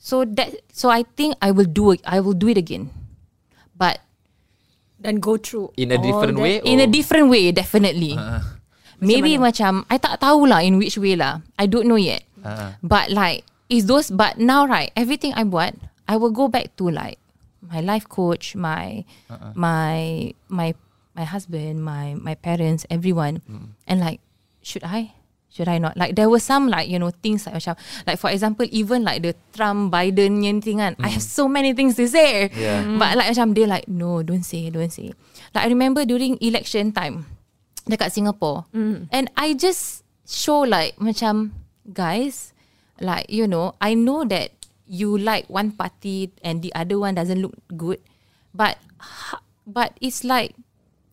So 0.00 0.24
that 0.24 0.56
so 0.72 0.88
I 0.88 1.04
think 1.04 1.36
I 1.44 1.52
will 1.52 1.68
do 1.68 1.92
it. 1.92 2.00
I 2.08 2.16
will 2.24 2.32
do 2.32 2.48
it 2.48 2.56
again. 2.56 2.88
But 3.76 4.00
Dan 4.96 5.18
go 5.20 5.36
through 5.36 5.74
In 5.76 5.90
a 5.92 5.98
different 6.00 6.38
way? 6.40 6.62
in 6.64 6.78
a 6.80 6.86
different 6.88 7.28
way 7.28 7.50
definitely. 7.52 8.14
Maybe 9.02 9.34
macam 9.42 9.82
I 9.90 9.98
tak 9.98 10.22
tahulah 10.22 10.62
in 10.62 10.78
which 10.78 10.94
way 10.96 11.18
lah. 11.18 11.42
I 11.58 11.66
don't 11.66 11.90
know 11.90 11.98
yet. 11.98 12.22
uh, 12.46 12.78
But 12.80 13.10
like 13.10 13.42
is 13.66 13.90
those 13.90 14.12
but 14.14 14.38
now 14.38 14.62
right 14.62 14.94
everything 14.94 15.34
I 15.34 15.42
buat 15.42 15.74
I 16.06 16.14
will 16.20 16.30
go 16.34 16.46
back 16.46 16.74
to 16.78 16.86
like 16.86 17.18
my 17.62 17.80
life 17.80 18.06
coach, 18.06 18.54
my 18.54 19.02
my 19.54 20.30
my 20.50 20.74
my 21.16 21.24
husband, 21.24 21.80
my 21.84 22.14
my 22.18 22.34
parents, 22.36 22.84
everyone, 22.92 23.40
and 23.88 23.96
like 24.00 24.20
should 24.60 24.84
I? 24.84 25.14
Should 25.52 25.68
I 25.68 25.76
not? 25.76 25.96
Like 26.00 26.16
there 26.16 26.32
were 26.32 26.40
some 26.40 26.68
like 26.72 26.88
you 26.88 26.96
know 26.96 27.12
things 27.12 27.44
like 27.44 27.60
macam 27.60 27.76
like 28.08 28.16
for 28.16 28.32
example 28.32 28.64
even 28.72 29.04
like 29.04 29.20
the 29.20 29.36
Trump 29.52 29.92
Biden 29.92 30.40
yang 30.44 30.64
thing 30.64 30.80
kan. 30.80 30.96
I 31.00 31.12
have 31.12 31.24
so 31.24 31.44
many 31.44 31.72
things 31.76 31.92
to 32.00 32.08
say. 32.08 32.48
Yeah. 32.56 32.84
But 32.96 33.20
like 33.20 33.28
macam 33.36 33.52
they 33.52 33.68
like 33.68 33.84
no 33.88 34.24
don't 34.24 34.44
say 34.44 34.68
don't 34.72 34.88
say. 34.92 35.12
Like 35.52 35.64
I 35.64 35.68
remember 35.68 36.04
during 36.08 36.40
election 36.40 36.92
time 36.96 37.28
dekat 37.84 38.12
Singapore 38.12 38.64
and 39.10 39.26
I 39.34 39.54
just 39.54 40.06
show 40.22 40.62
like 40.62 40.96
macam 40.96 41.50
guys 41.90 42.54
like 43.02 43.26
you 43.26 43.46
know 43.46 43.74
I 43.82 43.94
know 43.94 44.22
that 44.26 44.54
you 44.86 45.16
like 45.16 45.50
one 45.50 45.72
party 45.72 46.30
and 46.46 46.62
the 46.62 46.70
other 46.74 46.98
one 46.98 47.18
doesn't 47.18 47.42
look 47.42 47.56
good 47.74 47.98
but 48.54 48.78
ha- 49.02 49.42
but 49.66 49.96
it's 49.98 50.22
like 50.22 50.54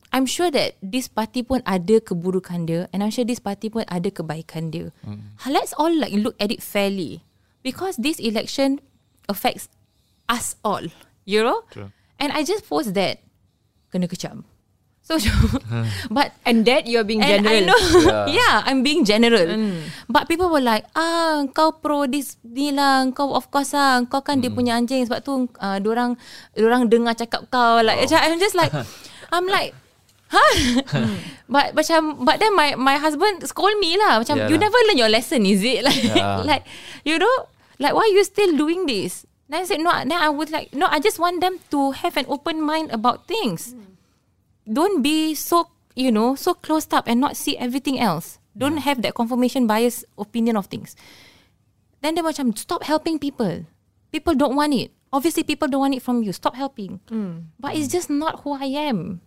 I'm 0.09 0.25
sure 0.25 0.49
that 0.49 0.73
this 0.81 1.05
party 1.05 1.45
pun 1.45 1.61
ada 1.69 2.01
keburukan 2.01 2.65
dia 2.65 2.89
and 2.89 3.05
I'm 3.05 3.13
sure 3.13 3.25
this 3.25 3.37
party 3.37 3.69
pun 3.69 3.85
ada 3.85 4.09
kebaikan 4.09 4.73
dia. 4.73 4.89
Ha, 5.05 5.53
Let's 5.53 5.69
all 5.77 5.93
like 5.93 6.09
look 6.17 6.33
at 6.41 6.49
it 6.49 6.65
fairly 6.65 7.21
because 7.61 7.93
this 8.01 8.17
election 8.17 8.81
affects 9.29 9.69
us 10.25 10.57
all, 10.65 10.81
you 11.29 11.45
know? 11.45 11.61
True. 11.69 11.93
And 12.17 12.33
I 12.33 12.41
just 12.41 12.65
post 12.65 12.97
that 12.97 13.21
kena 13.93 14.09
kecam. 14.09 14.49
So 15.09 15.17
but 16.13 16.37
And 16.45 16.61
that 16.69 16.85
you're 16.85 17.01
being 17.01 17.25
and 17.25 17.41
I 17.49 17.65
general. 17.65 17.73
know, 17.73 17.81
Yeah. 18.05 18.25
yeah. 18.37 18.55
I'm 18.61 18.85
being 18.85 19.01
general. 19.01 19.49
But 20.05 20.29
people 20.29 20.53
were 20.53 20.61
like, 20.61 20.85
ah, 20.93 21.49
kau 21.49 21.73
pro 21.73 22.05
this 22.05 22.37
ni 22.45 22.69
lah, 22.69 23.09
kau 23.17 23.33
of 23.33 23.49
course 23.49 23.73
lah, 23.73 24.05
kau 24.05 24.21
kan 24.21 24.37
dia 24.37 24.53
punya 24.53 24.77
anjing 24.77 25.01
sebab 25.09 25.25
tu 25.25 25.49
uh, 25.57 25.81
orang 25.81 26.13
orang 26.53 26.85
dengar 26.93 27.17
cakap 27.17 27.49
kau 27.49 27.81
like, 27.81 28.05
macam 28.05 28.21
I'm 28.21 28.37
just 28.37 28.53
like, 28.53 28.69
I'm 29.33 29.49
like, 29.49 29.73
huh? 30.29 30.53
but 31.49 31.73
macam, 31.73 32.21
but 32.21 32.37
then 32.37 32.53
my 32.53 32.77
my 32.77 33.01
husband 33.01 33.41
scold 33.49 33.81
me 33.81 33.97
lah, 33.97 34.21
macam 34.21 34.37
Yeah 34.37 34.45
you 34.45 34.61
lah. 34.61 34.69
never 34.69 34.79
learn 34.93 34.99
your 35.01 35.09
lesson, 35.09 35.41
is 35.41 35.65
it? 35.65 35.81
Like, 35.81 36.05
Yeah. 36.05 36.45
like 36.45 36.63
you 37.01 37.17
know, 37.17 37.49
like 37.81 37.97
why 37.97 38.05
you 38.13 38.21
still 38.21 38.53
doing 38.53 38.85
this? 38.85 39.25
Then 39.49 39.61
I 39.61 39.65
said 39.65 39.81
no. 39.81 39.89
Then 40.05 40.21
I 40.21 40.29
was 40.29 40.53
like, 40.53 40.69
no, 40.77 40.85
I 40.85 41.01
just 41.01 41.17
want 41.17 41.41
them 41.41 41.57
to 41.73 41.97
have 41.97 42.13
an 42.13 42.29
open 42.29 42.61
mind 42.61 42.93
about 42.93 43.25
things 43.25 43.73
don't 44.69 45.01
be 45.01 45.33
so 45.33 45.73
you 45.97 46.13
know 46.13 46.37
so 46.37 46.53
closed 46.53 46.93
up 46.93 47.09
and 47.09 47.19
not 47.19 47.35
see 47.35 47.57
everything 47.57 47.99
else. 47.99 48.37
Don't 48.55 48.77
have 48.83 49.01
that 49.01 49.15
confirmation 49.15 49.67
bias 49.67 50.05
opinion 50.17 50.57
of 50.57 50.67
things. 50.67 50.95
Then 52.01 52.15
they 52.15 52.21
macam 52.21 52.55
stop 52.57 52.83
helping 52.83 53.19
people. 53.19 53.65
People 54.11 54.35
don't 54.35 54.55
want 54.55 54.73
it. 54.73 54.91
Obviously 55.11 55.43
people 55.43 55.67
don't 55.67 55.81
want 55.81 55.95
it 55.95 56.03
from 56.03 56.23
you. 56.23 56.33
Stop 56.33 56.55
helping. 56.55 56.99
Hmm. 57.09 57.51
But 57.59 57.75
it's 57.75 57.87
just 57.87 58.09
not 58.09 58.41
who 58.41 58.53
i 58.53 58.65
am. 58.65 59.21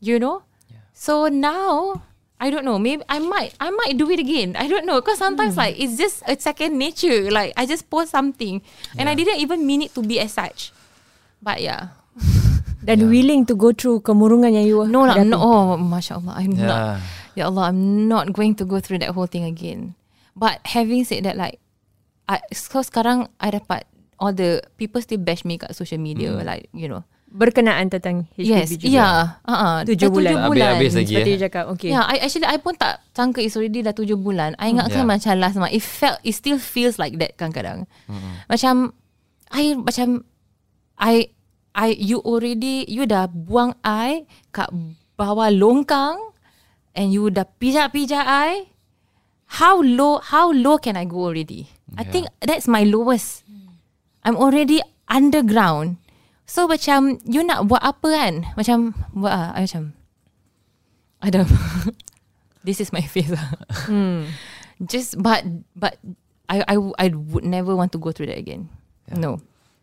You 0.00 0.18
know? 0.18 0.42
So 0.92 1.28
now 1.28 2.02
I 2.42 2.50
don't 2.50 2.66
know. 2.66 2.78
Maybe 2.78 3.06
I 3.08 3.22
might, 3.22 3.54
I 3.62 3.70
might 3.70 3.96
do 3.96 4.10
it 4.10 4.18
again. 4.18 4.56
I 4.58 4.66
don't 4.66 4.84
know. 4.84 5.00
Because 5.00 5.18
sometimes 5.18 5.54
hmm. 5.54 5.62
like 5.62 5.78
it's 5.78 5.96
just 5.96 6.22
a 6.26 6.34
second 6.34 6.76
nature. 6.76 7.30
Like 7.30 7.54
I 7.56 7.66
just 7.66 7.86
post 7.88 8.10
something, 8.10 8.60
and 8.98 9.08
I 9.08 9.14
didn't 9.14 9.38
even 9.38 9.62
mean 9.62 9.86
it 9.86 9.94
to 9.94 10.02
be 10.02 10.18
as 10.18 10.34
such. 10.34 10.74
But 11.38 11.62
yeah, 11.62 11.94
Dan 12.82 13.06
willing 13.06 13.46
to 13.46 13.54
go 13.54 13.70
through 13.70 14.02
kemurungan 14.02 14.50
yang 14.50 14.66
you 14.66 14.82
no 14.90 15.06
lah, 15.06 15.22
no. 15.22 15.38
Oh, 15.38 15.78
masya 15.78 16.18
Allah, 16.18 16.34
I'm 16.42 16.54
not. 16.54 16.66
yeah. 16.66 16.94
Ya 17.32 17.48
Allah, 17.48 17.72
I'm 17.72 18.10
not 18.12 18.34
going 18.34 18.52
to 18.60 18.66
go 18.68 18.82
through 18.82 19.00
that 19.00 19.14
whole 19.16 19.30
thing 19.30 19.46
again. 19.46 19.94
But 20.36 20.60
having 20.68 21.06
said 21.06 21.24
that, 21.24 21.38
like, 21.38 21.62
I, 22.28 22.42
so 22.52 22.84
sekarang 22.84 23.28
I 23.40 23.52
dapat 23.54 23.88
all 24.20 24.32
the 24.34 24.60
people 24.76 25.00
still 25.00 25.22
bash 25.22 25.44
me 25.44 25.56
kat 25.56 25.72
social 25.72 25.98
media, 25.98 26.32
like 26.44 26.68
you 26.76 26.86
know. 26.90 27.06
Berkenaan 27.32 27.88
tentang 27.88 28.28
HPV 28.36 28.44
yes, 28.44 28.68
juga. 28.76 28.92
yeah, 28.92 29.20
uh-uh, 29.48 29.88
Tujuh 29.88 30.04
dah 30.04 30.12
bulan. 30.12 30.32
Tujuh 30.36 30.48
bulan. 30.52 30.72
Habis-habis 30.76 30.92
lagi. 31.00 31.14
Seperti 31.16 31.30
eh. 31.32 31.32
you 31.32 31.40
cakap. 31.48 31.64
Okay. 31.72 31.88
Yeah, 31.88 32.04
I 32.04 32.16
actually 32.20 32.44
I 32.44 32.60
pun 32.60 32.76
tak 32.76 33.00
sangka 33.16 33.40
it's 33.40 33.56
already 33.56 33.80
dah 33.80 33.96
tujuh 33.96 34.20
bulan. 34.20 34.52
I 34.60 34.68
ingatkan 34.68 35.08
Yeah. 35.08 35.16
macam 35.16 35.32
last 35.40 35.56
month. 35.56 35.72
It 35.72 35.80
felt, 35.80 36.20
it 36.20 36.36
still 36.36 36.60
feels 36.60 37.00
like 37.00 37.16
that 37.16 37.40
kadang-kadang. 37.40 37.88
Macam, 38.52 38.92
I 39.48 39.72
macam, 39.80 40.28
I, 41.00 41.32
I, 41.72 41.96
you 41.96 42.20
already, 42.20 42.84
you 42.88 43.08
dah 43.08 43.28
buang 43.28 43.76
I 43.80 44.28
kat 44.52 44.68
bawah 45.16 45.48
longkang 45.48 46.20
and 46.92 47.12
you 47.12 47.32
dah 47.32 47.48
pijak-pijak 47.56 48.24
I, 48.24 48.72
how 49.60 49.80
low 49.80 50.20
how 50.20 50.52
low 50.52 50.80
can 50.80 50.96
I 50.96 51.04
go 51.04 51.28
already? 51.28 51.68
I 51.92 52.08
think 52.08 52.24
that's 52.40 52.64
my 52.64 52.88
lowest. 52.88 53.44
I'm 54.24 54.36
already 54.36 54.80
underground. 55.12 56.00
So 56.48 56.64
macam 56.64 57.20
you 57.28 57.44
nak 57.44 57.68
buat 57.68 57.84
apa 57.84 58.08
kan? 58.08 58.34
Macam 58.56 58.96
buat 59.12 59.32
ah, 59.32 59.48
I 59.52 59.68
macam 59.68 59.92
I 61.20 61.28
don't 61.28 61.48
This 62.66 62.80
is 62.80 62.94
my 62.94 63.02
face. 63.02 63.28
lah. 63.28 63.52
Just 64.92 65.20
but 65.20 65.44
but 65.76 65.98
I 66.48 66.64
I 66.64 66.76
I 66.98 67.06
would 67.12 67.44
never 67.44 67.76
want 67.76 67.92
to 67.92 68.00
go 68.00 68.10
through 68.14 68.30
that 68.32 68.40
again. 68.40 68.70
No. 69.12 69.42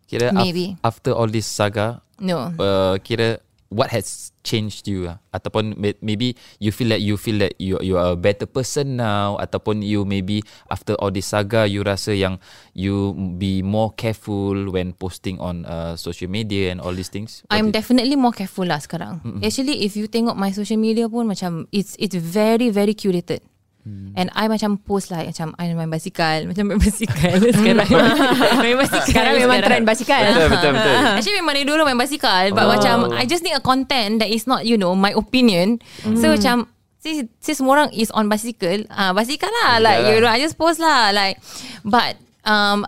Kira 0.09 0.33
af- 0.33 0.41
Maybe. 0.41 0.73
after 0.81 1.13
all 1.13 1.29
this 1.29 1.45
saga, 1.45 2.01
No. 2.17 2.49
uh, 2.57 2.97
kira 2.99 3.37
what 3.69 3.93
has 3.93 4.33
changed 4.41 4.89
you 4.89 5.05
lah? 5.05 5.21
Ataupun 5.29 5.77
may- 5.77 5.93
maybe 6.01 6.33
you 6.57 6.73
feel 6.73 6.89
like 6.89 7.05
you 7.05 7.13
feel 7.21 7.37
that 7.37 7.53
you 7.61 7.77
you 7.85 8.01
are 8.01 8.17
a 8.17 8.19
better 8.19 8.49
person 8.49 8.97
now 8.97 9.37
ataupun 9.37 9.85
you 9.85 10.01
maybe 10.09 10.41
after 10.73 10.97
all 10.97 11.13
this 11.13 11.29
saga 11.29 11.69
you 11.69 11.85
rasa 11.85 12.17
yang 12.17 12.41
you 12.73 13.13
be 13.37 13.61
more 13.61 13.93
careful 13.93 14.73
when 14.73 14.97
posting 14.97 15.37
on 15.37 15.69
uh, 15.69 15.93
social 15.93 16.25
media 16.25 16.73
and 16.73 16.81
all 16.81 16.89
these 16.97 17.13
things. 17.13 17.45
What 17.45 17.61
I'm 17.61 17.69
definitely 17.69 18.17
more 18.17 18.33
careful 18.33 18.65
lah 18.65 18.81
sekarang. 18.81 19.21
Mm-hmm. 19.21 19.45
Actually, 19.45 19.85
if 19.85 19.93
you 19.93 20.09
tengok 20.09 20.33
my 20.33 20.49
social 20.49 20.81
media 20.81 21.05
pun 21.05 21.29
macam 21.29 21.69
it's 21.69 21.93
it's 22.01 22.17
very 22.17 22.73
very 22.73 22.97
curated. 22.97 23.45
Hmm. 23.89 24.13
And 24.13 24.27
I 24.31 24.45
macam 24.45 24.77
post 24.77 25.09
like 25.09 25.25
macam 25.27 25.57
I 25.57 25.73
main 25.73 25.89
basikal, 25.89 26.45
macam 26.45 26.69
main 26.69 26.77
basikal 26.77 27.41
sekarang. 27.57 27.89
main 28.61 28.77
basikal 28.77 29.05
Sekarang 29.05 29.33
memang 29.35 29.59
trend 29.61 29.85
basikal. 29.85 30.21
betul 30.29 30.49
betul 30.51 30.71
betul. 30.77 30.95
Actually 31.17 31.37
memang 31.39 31.53
dari 31.55 31.65
dulu 31.65 31.81
main 31.83 31.97
basikal 31.97 32.43
But 32.51 32.65
Oh. 32.65 32.71
macam 32.71 32.95
I 33.11 33.23
just 33.23 33.41
need 33.41 33.53
a 33.53 33.61
content 33.61 34.19
That 34.19 34.29
is 34.29 34.45
not 34.45 34.63
you 34.63 34.75
know 34.75 34.93
My 34.93 35.09
opinion 35.11 35.81
So 36.15 36.29
macam 36.29 36.69
Si, 36.99 37.23
si 37.39 37.55
semua 37.55 37.79
orang 37.79 37.89
is 37.95 38.11
on 38.11 38.27
bicycle 38.27 38.83
ah 38.91 39.09
Basikal 39.09 39.47
lah 39.63 39.79
Like 39.79 40.03
Yalah. 40.03 40.11
you 40.11 40.17
know 40.19 40.27
I 40.27 40.37
just 40.37 40.53
post 40.53 40.77
lah 40.77 41.09
Like 41.09 41.39
But 41.81 42.19
um 42.43 42.83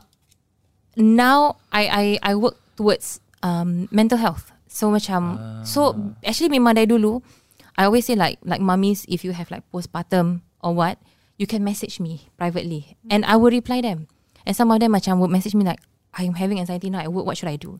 Now 0.93 1.63
I 1.71 1.83
I 1.87 2.05
I 2.21 2.33
work 2.35 2.59
towards 2.75 3.23
um 3.39 3.87
mental 3.89 4.19
health 4.19 4.51
So 4.67 4.91
macam 4.91 5.39
So 5.63 5.95
actually 6.21 6.51
memang 6.51 6.75
dari 6.75 6.85
dulu 6.85 7.23
I 7.79 7.87
always 7.87 8.03
say 8.03 8.19
like 8.19 8.35
Like 8.43 8.59
mummies 8.59 9.07
If 9.07 9.23
you 9.23 9.31
have 9.31 9.47
like 9.47 9.63
postpartum 9.71 10.43
Or 10.63 10.73
what 10.73 10.97
You 11.37 11.47
can 11.47 11.63
message 11.63 11.99
me 11.99 12.29
Privately. 12.37 12.97
And 13.09 13.25
I 13.25 13.35
will 13.35 13.51
reply 13.51 13.81
them. 13.81 14.07
And 14.45 14.55
some 14.55 14.71
of 14.71 14.79
them 14.79 14.93
macam 14.93 15.19
Would 15.19 15.33
message 15.33 15.55
me 15.55 15.65
like 15.65 15.81
I'm 16.13 16.35
having 16.35 16.59
anxiety 16.59 16.89
now. 16.89 16.99
At 16.99 17.11
work 17.11 17.25
What 17.25 17.37
should 17.37 17.49
I 17.49 17.57
do? 17.57 17.79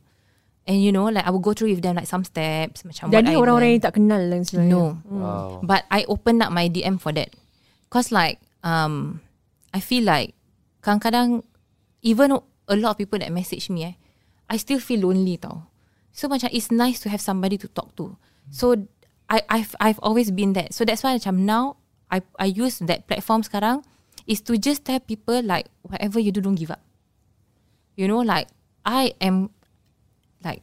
And 0.66 0.78
you 0.78 0.94
know 0.94 1.10
like 1.10 1.26
I 1.26 1.30
will 1.30 1.42
go 1.42 1.54
through 1.54 1.74
with 1.74 1.82
them 1.82 1.96
Like 1.96 2.06
some 2.06 2.22
steps 2.22 2.82
Macam 2.82 3.10
Jadi 3.10 3.34
I 3.34 3.38
orang-orang 3.38 3.78
yang 3.78 3.82
tak 3.82 3.94
kenal 3.98 4.22
lah 4.22 4.38
sebenarnya. 4.42 4.70
No. 4.70 4.84
Wow. 5.06 5.60
But 5.62 5.86
I 5.90 6.04
open 6.06 6.42
up 6.42 6.50
my 6.50 6.66
DM 6.70 6.98
for 6.98 7.10
that. 7.14 7.34
Cause 7.90 8.10
like 8.10 8.38
um, 8.62 9.20
I 9.74 9.80
feel 9.80 10.06
like 10.06 10.34
Kadang-kadang 10.82 11.46
Even 12.02 12.34
a 12.66 12.76
lot 12.76 12.90
of 12.94 12.98
people 12.98 13.18
that 13.18 13.30
message 13.30 13.70
me 13.70 13.84
eh, 13.84 13.94
I 14.50 14.56
still 14.58 14.82
feel 14.82 15.06
lonely 15.06 15.38
tau. 15.38 15.70
So 16.12 16.28
macam 16.28 16.50
it's 16.52 16.68
nice 16.68 17.00
to 17.06 17.08
have 17.08 17.22
somebody 17.22 17.56
to 17.56 17.68
talk 17.70 17.94
to. 17.96 18.18
So 18.52 18.74
I, 19.32 19.40
I've 19.48 19.72
I've 19.80 20.00
always 20.04 20.28
been 20.28 20.52
that. 20.52 20.76
So 20.76 20.84
that's 20.84 21.00
why 21.00 21.16
macam 21.16 21.48
now 21.48 21.80
I 22.12 22.20
I 22.36 22.52
use 22.52 22.84
that 22.84 23.08
platform 23.08 23.40
sekarang 23.40 23.80
Is 24.28 24.44
to 24.46 24.54
just 24.60 24.84
tell 24.84 25.00
people 25.00 25.40
like 25.42 25.72
Whatever 25.82 26.20
you 26.20 26.30
do 26.30 26.44
don't 26.44 26.60
give 26.60 26.70
up 26.70 26.84
You 27.96 28.06
know 28.06 28.20
like 28.20 28.52
I 28.84 29.16
am 29.18 29.48
Like 30.44 30.60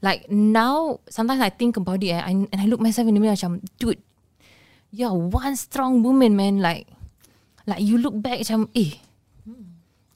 Like 0.00 0.32
now 0.32 1.04
Sometimes 1.06 1.44
I 1.44 1.52
think 1.52 1.76
about 1.76 2.00
it 2.00 2.16
eh, 2.16 2.22
I, 2.24 2.32
And 2.32 2.58
I 2.58 2.66
look 2.66 2.80
myself 2.80 3.06
in 3.06 3.14
the 3.14 3.22
mirror 3.22 3.36
macam 3.36 3.60
Dude 3.76 4.00
You're 4.90 5.14
one 5.14 5.54
strong 5.54 6.00
woman 6.00 6.34
man 6.34 6.58
Like 6.64 6.88
Like 7.68 7.84
you 7.84 8.00
look 8.00 8.16
back 8.16 8.40
macam 8.42 8.72
Eh 8.72 9.12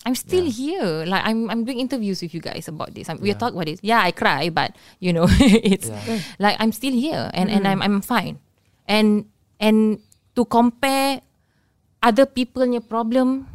I'm 0.07 0.15
still 0.15 0.47
here. 0.47 1.03
Like 1.03 1.27
I'm 1.27 1.51
I'm 1.51 1.67
doing 1.67 1.83
interviews 1.83 2.23
with 2.23 2.31
you 2.31 2.39
guys 2.39 2.71
about 2.71 2.95
this. 2.95 3.11
I'm, 3.11 3.19
We're 3.19 3.35
talking 3.35 3.59
about 3.59 3.67
this. 3.67 3.83
Yeah, 3.83 3.99
I 3.99 4.15
cry, 4.15 4.55
but 4.55 4.79
you 5.03 5.11
know, 5.11 5.27
it's 5.43 5.91
like 6.39 6.55
I'm 6.63 6.71
still 6.71 6.95
here 6.95 7.27
and, 7.35 7.51
and 7.51 7.67
I'm 7.67 7.83
I'm 7.83 7.99
fine. 7.99 8.39
And 8.87 9.27
and 9.59 9.99
to 10.37 10.45
compare 10.45 11.25
other 12.05 12.29
people 12.29 12.63
punya 12.63 12.85
problem, 12.85 13.49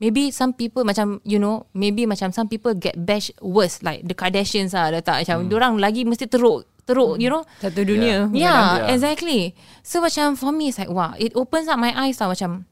maybe 0.00 0.32
some 0.32 0.56
people 0.56 0.82
macam 0.82 1.20
you 1.22 1.38
know, 1.38 1.68
maybe 1.76 2.08
macam 2.08 2.32
some 2.32 2.48
people 2.48 2.72
get 2.74 2.96
bashed 2.96 3.36
worse 3.44 3.84
like 3.84 4.02
the 4.08 4.16
Kardashians 4.16 4.72
ah, 4.72 4.88
dah 4.90 5.04
tak 5.04 5.22
macam 5.28 5.46
orang 5.52 5.76
lagi 5.78 6.02
mesti 6.08 6.26
teruk 6.26 6.64
teruk, 6.86 7.18
you 7.18 7.26
know. 7.26 7.42
Satu 7.58 7.82
dunia. 7.82 8.30
Yeah, 8.30 8.86
Yeah. 8.86 8.94
exactly. 8.94 9.52
So 9.82 9.98
macam 10.00 10.38
for 10.38 10.54
me 10.54 10.70
it's 10.70 10.78
like 10.78 10.90
wow, 10.90 11.12
it 11.18 11.34
opens 11.34 11.66
up 11.68 11.76
my 11.82 11.90
eyes 11.92 12.16
tau 12.18 12.30
macam 12.30 12.64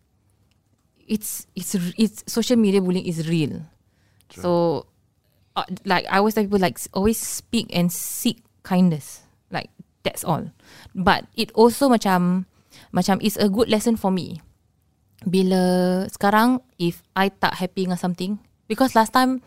it's 1.05 1.45
it's 1.59 1.75
it's 1.99 2.25
social 2.31 2.57
media 2.57 2.81
bullying 2.81 3.05
is 3.05 3.27
real. 3.29 3.67
So 4.35 4.87
uh, 5.59 5.67
like 5.85 6.07
I 6.11 6.19
always 6.19 6.35
tell 6.35 6.47
people 6.47 6.63
like 6.63 6.79
always 6.95 7.19
speak 7.19 7.71
and 7.75 7.91
seek 7.91 8.43
kindness. 8.63 9.23
Like 9.51 9.71
that's 10.07 10.23
all. 10.23 10.51
But 10.95 11.27
it 11.35 11.51
also 11.59 11.91
macam 11.91 12.47
macam 12.95 13.19
it's 13.19 13.35
a 13.37 13.51
good 13.51 13.67
lesson 13.67 13.99
for 13.99 14.15
me. 14.15 14.39
Bila 15.27 15.61
sekarang 16.15 16.63
if 16.79 17.03
I 17.19 17.35
tak 17.35 17.59
happy 17.59 17.91
dengan 17.91 17.99
something 17.99 18.39
because 18.71 18.95
last 18.95 19.11
time 19.11 19.43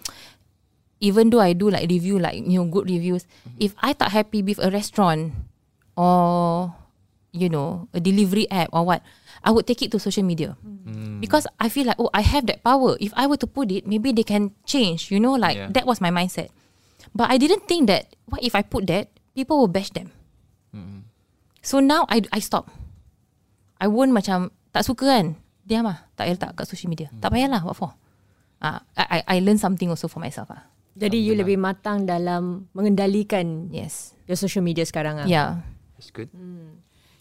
even 1.00 1.30
though 1.30 1.40
I 1.40 1.54
do 1.54 1.70
like 1.70 1.86
review 1.88 2.18
like 2.20 2.42
you 2.44 2.60
know 2.60 2.68
good 2.68 2.90
reviews 2.90 3.24
if 3.62 3.72
I 3.80 3.94
tak 3.94 4.10
happy 4.12 4.42
with 4.42 4.58
a 4.58 4.74
restaurant 4.74 5.38
or 5.94 6.74
you 7.30 7.48
know 7.48 7.86
a 7.94 8.02
delivery 8.02 8.50
app 8.50 8.74
or 8.74 8.84
what 8.90 9.06
I 9.46 9.54
would 9.54 9.70
take 9.70 9.86
it 9.86 9.94
to 9.94 10.02
social 10.02 10.26
media. 10.26 10.58
Because 11.22 11.46
I 11.62 11.70
feel 11.70 11.86
like 11.88 12.02
oh 12.02 12.10
I 12.12 12.26
have 12.26 12.50
that 12.50 12.66
power. 12.66 12.98
If 13.00 13.14
I 13.14 13.30
were 13.30 13.38
to 13.38 13.48
put 13.48 13.70
it 13.70 13.86
maybe 13.86 14.10
they 14.12 14.26
can 14.26 14.58
change 14.66 15.14
you 15.14 15.22
know 15.22 15.38
like 15.38 15.56
Yeah. 15.56 15.70
that 15.78 15.86
was 15.86 16.02
my 16.02 16.10
mindset. 16.10 16.50
But 17.14 17.30
I 17.30 17.38
didn't 17.38 17.70
think 17.70 17.86
that 17.88 18.12
what 18.26 18.42
if 18.42 18.58
I 18.58 18.66
put 18.66 18.90
that 18.90 19.14
people 19.38 19.62
will 19.62 19.70
bash 19.72 19.94
them. 19.94 20.10
So 21.62 21.78
now 21.84 22.10
I 22.10 22.26
I 22.34 22.42
stop 22.42 22.70
I 23.78 23.88
won't 23.90 24.14
macam 24.14 24.50
tak 24.72 24.84
suka 24.86 25.06
kan 25.08 25.26
diam 25.68 25.84
lah 25.86 26.08
tak 26.16 26.28
payah 26.30 26.36
letak 26.40 26.52
kat 26.56 26.66
social 26.66 26.90
media 26.90 27.08
tak 27.18 27.30
payahlah 27.34 27.62
what 27.64 27.78
for 27.78 27.92
Ah, 28.58 28.82
I, 28.98 29.06
I 29.06 29.20
I 29.22 29.46
learn 29.46 29.62
something 29.62 29.86
also 29.86 30.10
for 30.10 30.18
myself 30.18 30.50
ah. 30.50 30.66
Jadi 30.98 31.22
you 31.22 31.38
lebih 31.38 31.62
matang 31.62 32.10
dalam 32.10 32.66
mengendalikan 32.74 33.70
Yes. 33.70 34.18
your 34.26 34.34
social 34.34 34.66
media 34.66 34.82
sekarang 34.82 35.22
ah. 35.22 35.30
Yeah. 35.30 35.62
That's 35.94 36.10
good. 36.10 36.34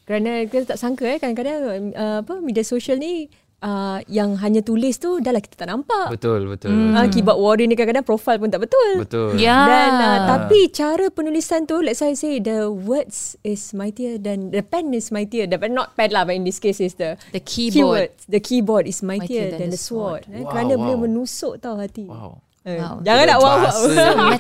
Kerana 0.08 0.48
kita 0.48 0.64
tak 0.64 0.80
sangka 0.80 1.04
eh 1.04 1.20
kadang-kadang 1.20 1.92
uh, 1.92 2.24
apa 2.24 2.40
media 2.40 2.64
sosial 2.64 2.96
ni 2.96 3.28
uh, 3.60 3.98
yang 4.06 4.36
hanya 4.36 4.60
tulis 4.60 4.96
tu 4.96 5.18
dah 5.18 5.30
lah 5.30 5.40
kita 5.40 5.56
tak 5.56 5.68
nampak. 5.68 6.12
Betul 6.12 6.44
betul. 6.46 6.72
Ah, 6.92 7.08
keyboard 7.08 7.38
warrior 7.38 7.66
ni 7.66 7.74
kadang-kadang 7.74 8.04
profile 8.04 8.36
pun 8.36 8.48
tak 8.48 8.60
betul. 8.60 9.00
Betul. 9.00 9.36
Yeah. 9.36 9.64
Dan 9.64 9.90
uh, 9.96 10.18
tapi 10.26 10.68
cara 10.68 11.08
penulisan 11.08 11.64
tu 11.64 11.80
let's 11.80 12.00
say 12.00 12.12
say 12.12 12.38
the 12.38 12.68
words 12.68 13.38
is 13.40 13.72
mightier 13.72 14.16
than 14.16 14.52
the 14.52 14.60
pen 14.60 14.92
is 14.92 15.08
mightier 15.08 15.46
the 15.46 15.56
pen 15.56 15.72
not 15.72 15.94
pen 15.94 16.12
lah 16.12 16.24
but 16.24 16.34
in 16.34 16.44
this 16.44 16.58
case 16.58 16.80
is 16.80 16.96
the 16.96 17.16
The 17.32 17.40
keyboard. 17.40 18.12
keywords. 18.12 18.20
the 18.28 18.40
keyboard 18.40 18.84
is 18.86 19.00
mightier, 19.00 19.52
than, 19.52 19.70
the 19.70 19.80
sword, 19.80 20.24
Eh, 20.26 20.42
Wow, 20.42 20.50
kerana 20.52 20.72
boleh 20.76 20.96
wow. 20.96 21.04
menusuk 21.04 21.60
tau 21.60 21.76
hati 21.76 22.04
Wow. 22.06 22.40
Eh, 22.66 22.82
Wow. 22.82 22.98
jangan 22.98 23.24
nak 23.30 23.38
wow, 23.38 23.58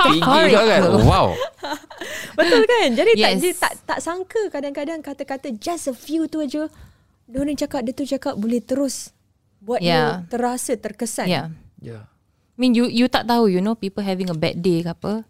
tinggi 0.02 0.40
kan. 0.50 0.80
Wow. 1.06 1.26
betul 2.34 2.62
kan 2.66 2.88
jadi 2.92 3.12
tak, 3.14 3.30
Yes. 3.32 3.38
dia 3.38 3.52
tak 3.54 3.72
tak 3.86 3.98
sangka 4.02 4.42
kadang-kadang 4.50 5.00
kata-kata 5.00 5.54
just 5.56 5.86
a 5.86 5.94
few 5.94 6.26
tu 6.26 6.42
aja 6.42 6.66
dia 7.26 7.38
orang 7.42 7.58
cakap 7.58 7.80
dia 7.82 7.92
tu 7.92 8.06
cakap 8.06 8.34
boleh 8.38 8.62
terus 8.62 9.10
buat 9.58 9.82
Yeah. 9.82 10.22
you 10.22 10.30
terasa 10.30 10.78
terkesan 10.78 11.26
Yeah. 11.26 11.46
Yeah. 11.82 12.02
I 12.56 12.58
mean 12.58 12.72
you 12.72 12.88
you 12.88 13.10
tak 13.10 13.28
tahu 13.28 13.52
you 13.52 13.60
know 13.60 13.76
people 13.76 14.00
having 14.00 14.32
a 14.32 14.36
bad 14.36 14.64
day 14.64 14.80
ke 14.80 14.90
apa. 14.94 15.28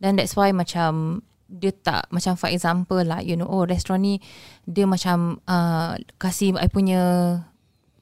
Then 0.00 0.16
that's 0.16 0.32
why 0.32 0.48
macam 0.54 1.20
dia 1.48 1.72
tak 1.72 2.06
macam 2.12 2.36
for 2.36 2.48
example 2.52 3.00
lah 3.00 3.24
you 3.24 3.36
know 3.36 3.48
oh 3.48 3.64
restoran 3.64 4.04
ni 4.04 4.20
dia 4.68 4.84
macam 4.84 5.40
uh, 5.48 5.96
kasih 6.20 6.54
I 6.60 6.68
punya 6.68 7.00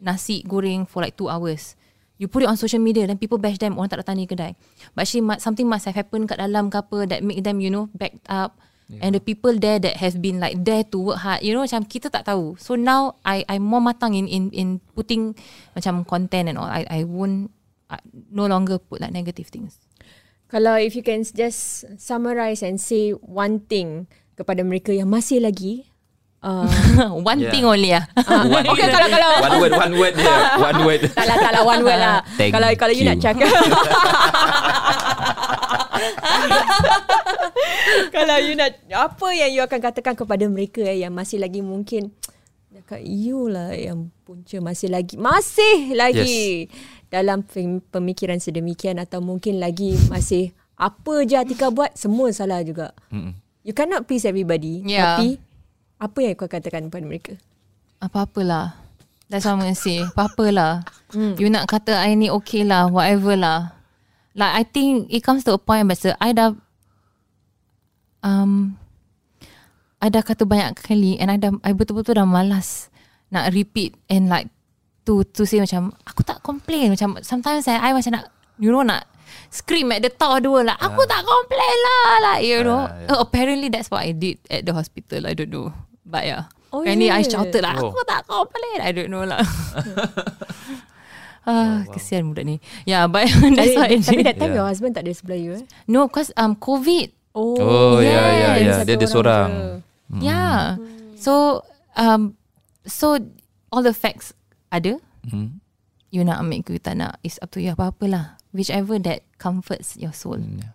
nasi 0.03 0.45
goreng 0.45 0.85
for 0.85 1.01
like 1.01 1.17
two 1.17 1.31
hours. 1.33 1.75
You 2.21 2.29
put 2.29 2.45
it 2.45 2.49
on 2.53 2.61
social 2.61 2.81
media 2.85 3.09
then 3.09 3.17
people 3.17 3.41
bash 3.41 3.57
them 3.57 3.81
orang 3.81 3.89
tak 3.89 4.05
datang 4.05 4.21
ni 4.21 4.29
kedai. 4.29 4.53
But 4.93 5.09
actually 5.09 5.25
something 5.41 5.65
must 5.65 5.89
have 5.89 5.97
happened 5.97 6.29
kat 6.29 6.37
dalam 6.37 6.69
ke 6.69 6.77
apa 6.77 7.09
that 7.09 7.25
make 7.25 7.41
them 7.41 7.65
you 7.65 7.73
know 7.73 7.89
backed 7.97 8.25
up. 8.29 8.61
And 8.87 9.19
the 9.19 9.23
people 9.23 9.59
there 9.59 9.83
that 9.83 9.99
have 9.99 10.23
been 10.23 10.39
like 10.39 10.63
there 10.63 10.87
to 10.95 10.99
work 11.11 11.19
hard, 11.19 11.43
you 11.43 11.51
know 11.51 11.67
macam 11.67 11.83
kita 11.91 12.07
tak 12.07 12.23
tahu. 12.23 12.55
So 12.55 12.79
now 12.79 13.19
I 13.27 13.43
I 13.45 13.59
more 13.59 13.83
matang 13.83 14.15
in 14.15 14.31
in 14.31 14.55
in 14.55 14.69
putting 14.95 15.35
macam 15.75 16.07
content 16.07 16.55
and 16.55 16.57
all. 16.57 16.71
I 16.71 16.87
I 16.87 17.03
won't 17.03 17.51
I 17.91 17.99
no 18.31 18.47
longer 18.47 18.79
put 18.79 19.03
like 19.03 19.11
negative 19.11 19.51
things. 19.51 19.83
Kalau 20.47 20.79
if 20.79 20.95
you 20.95 21.03
can 21.03 21.27
just 21.27 21.83
summarize 21.99 22.63
and 22.63 22.79
say 22.79 23.11
one 23.19 23.59
thing 23.67 24.07
kepada 24.39 24.63
mereka 24.63 24.95
yang 24.95 25.11
masih 25.11 25.43
lagi 25.43 25.91
uh, 26.47 26.71
One 27.27 27.43
Yeah. 27.43 27.51
thing 27.51 27.67
only 27.67 27.91
ah. 27.91 28.07
One 28.47 28.71
okay, 28.71 28.87
kalau 28.87 29.11
kalau 29.11 29.29
One 29.43 29.55
word, 29.67 29.73
one 29.75 29.95
word 29.99 30.15
je. 30.15 30.35
One 30.63 30.79
word. 30.87 31.01
tak 31.11 31.27
lah 31.27 31.37
tak 31.43 31.51
lah 31.59 31.63
one 31.67 31.83
word 31.83 31.99
lah. 31.99 32.23
Thank 32.39 32.55
kalau 32.55 32.71
kalau 32.79 32.95
you, 32.95 33.03
you. 33.03 33.11
nak 33.11 33.19
cakap 33.19 33.51
kalau 38.15 38.37
you 38.43 38.55
nak 38.55 38.77
apa 38.93 39.29
yang 39.33 39.51
you 39.53 39.63
akan 39.65 39.81
katakan 39.81 40.15
kepada 40.15 40.45
mereka 40.47 40.85
eh, 40.85 41.05
yang 41.05 41.13
masih 41.13 41.41
lagi 41.41 41.65
mungkin 41.65 42.13
Cakap 42.77 43.01
you 43.09 43.49
lah 43.49 43.73
yang 43.73 44.13
punca 44.29 44.61
masih 44.61 44.93
lagi 44.93 45.17
masih 45.17 45.97
lagi 45.97 46.69
dalam 47.09 47.41
pem- 47.41 47.81
pemikiran 47.81 48.37
sedemikian 48.37 49.01
atau 49.01 49.25
mungkin 49.25 49.57
lagi 49.57 49.97
masih 50.13 50.53
apa 50.77 51.25
je 51.25 51.41
Atika 51.41 51.73
buat 51.73 51.97
semua 51.97 52.29
salah 52.37 52.61
juga. 52.61 52.93
Mm-mm. 53.09 53.33
You 53.65 53.73
cannot 53.73 54.05
please 54.05 54.29
everybody. 54.29 54.85
Yeah. 54.85 55.17
Tapi 55.17 55.41
apa 55.97 56.19
yang 56.21 56.33
kau 56.37 56.53
katakan 56.53 56.93
kepada 56.93 57.05
mereka? 57.09 57.33
Apa-apalah. 58.05 58.77
That's 59.33 59.49
what 59.49 59.57
I'm 59.57 59.65
gonna 59.65 59.75
say. 59.75 60.05
Apa-apalah. 60.05 60.85
You 61.17 61.49
nak 61.49 61.73
kata 61.73 61.97
I 61.97 62.13
ni 62.13 62.29
okay 62.29 62.63
lah. 62.63 62.93
Whatever 62.93 63.41
lah. 63.41 63.76
Like 64.37 64.53
I 64.53 64.63
think 64.63 65.09
it 65.09 65.25
comes 65.25 65.49
to 65.49 65.57
a 65.57 65.61
point 65.61 65.89
Masa 65.89 66.13
I 66.21 66.37
dah 66.37 66.53
um, 68.21 68.77
I 69.97 70.13
dah 70.13 70.21
kata 70.21 70.45
banyak 70.45 70.77
kali 70.77 71.17
And 71.17 71.33
I 71.33 71.41
dah 71.41 71.57
I 71.65 71.73
betul-betul 71.73 72.21
dah 72.21 72.29
malas 72.29 72.93
Nak 73.33 73.57
repeat 73.57 73.97
And 74.13 74.29
like 74.29 74.53
To 75.09 75.25
to 75.25 75.49
say 75.49 75.57
macam 75.57 75.97
Aku 76.05 76.21
tak 76.21 76.45
complain 76.45 76.93
Macam 76.93 77.17
sometimes 77.25 77.65
I, 77.65 77.81
I 77.81 77.91
macam 77.97 78.21
nak 78.21 78.29
You 78.61 78.69
know 78.69 78.85
nak 78.85 79.09
Scream 79.49 79.91
at 79.91 80.05
the 80.05 80.13
top 80.13 80.45
dua 80.45 80.63
lah 80.63 80.77
Aku 80.79 81.03
tak 81.09 81.25
complain 81.25 81.77
lah 81.83 82.05
Like 82.31 82.43
you 82.45 82.61
know 82.61 82.85
Ah, 82.87 82.93
yeah. 82.93 83.11
uh, 83.17 83.19
Apparently 83.25 83.73
that's 83.73 83.89
what 83.89 84.05
I 84.05 84.13
did 84.13 84.37
At 84.47 84.69
the 84.69 84.77
hospital 84.77 85.25
I 85.27 85.33
don't 85.33 85.51
know 85.51 85.73
But 86.05 86.29
yeah 86.29 86.45
Oh, 86.75 86.83
Apparently 86.83 87.09
I 87.09 87.23
yeah. 87.23 87.31
shouted 87.31 87.63
lah 87.63 87.79
Oh. 87.79 87.89
Aku 87.95 88.03
tak 88.05 88.27
complain 88.27 88.79
I 88.85 88.91
don't 88.93 89.09
know 89.09 89.25
lah 89.25 89.41
Ah, 91.47 91.87
kesian 91.95 92.27
budak 92.27 92.43
ni. 92.43 92.57
Yeah, 92.85 93.07
but 93.13 93.31
that's 93.31 93.79
what 93.79 93.87
I 93.87 94.03
Tapi 94.03 94.27
that 94.27 94.37
time 94.37 94.51
Yeah. 94.51 94.59
your 94.61 94.67
husband 94.67 94.99
tak 94.99 95.07
ada 95.07 95.15
sebelah 95.15 95.39
you 95.39 95.53
eh? 95.63 95.65
No, 95.87 96.11
because 96.11 96.35
um 96.35 96.59
COVID. 96.59 97.15
Oh, 97.39 98.03
ya, 98.03 98.19
ya, 98.35 98.51
ya. 98.59 98.75
satu 98.81 98.87
Dia 98.91 98.95
ada 98.99 99.07
seorang. 99.07 99.51
je. 100.11 100.27
Yeah. 100.27 100.59
So 101.15 101.63
um 101.95 102.35
so 102.83 103.21
all 103.71 103.87
the 103.87 103.95
facts 103.95 104.35
ada. 104.75 104.99
Mm. 105.23 105.63
You 106.11 106.23
nak 106.23 106.43
ambil 106.43 106.63
ke 106.63 106.71
you 106.75 106.83
tak 106.83 106.97
nak 106.97 107.19
It's 107.27 107.35
up 107.43 107.51
to 107.51 107.59
you 107.59 107.75
Apa-apalah 107.75 108.39
Whichever 108.55 108.95
that 109.03 109.27
comforts 109.43 109.99
your 109.99 110.15
soul 110.15 110.39
Yeah. 110.39 110.71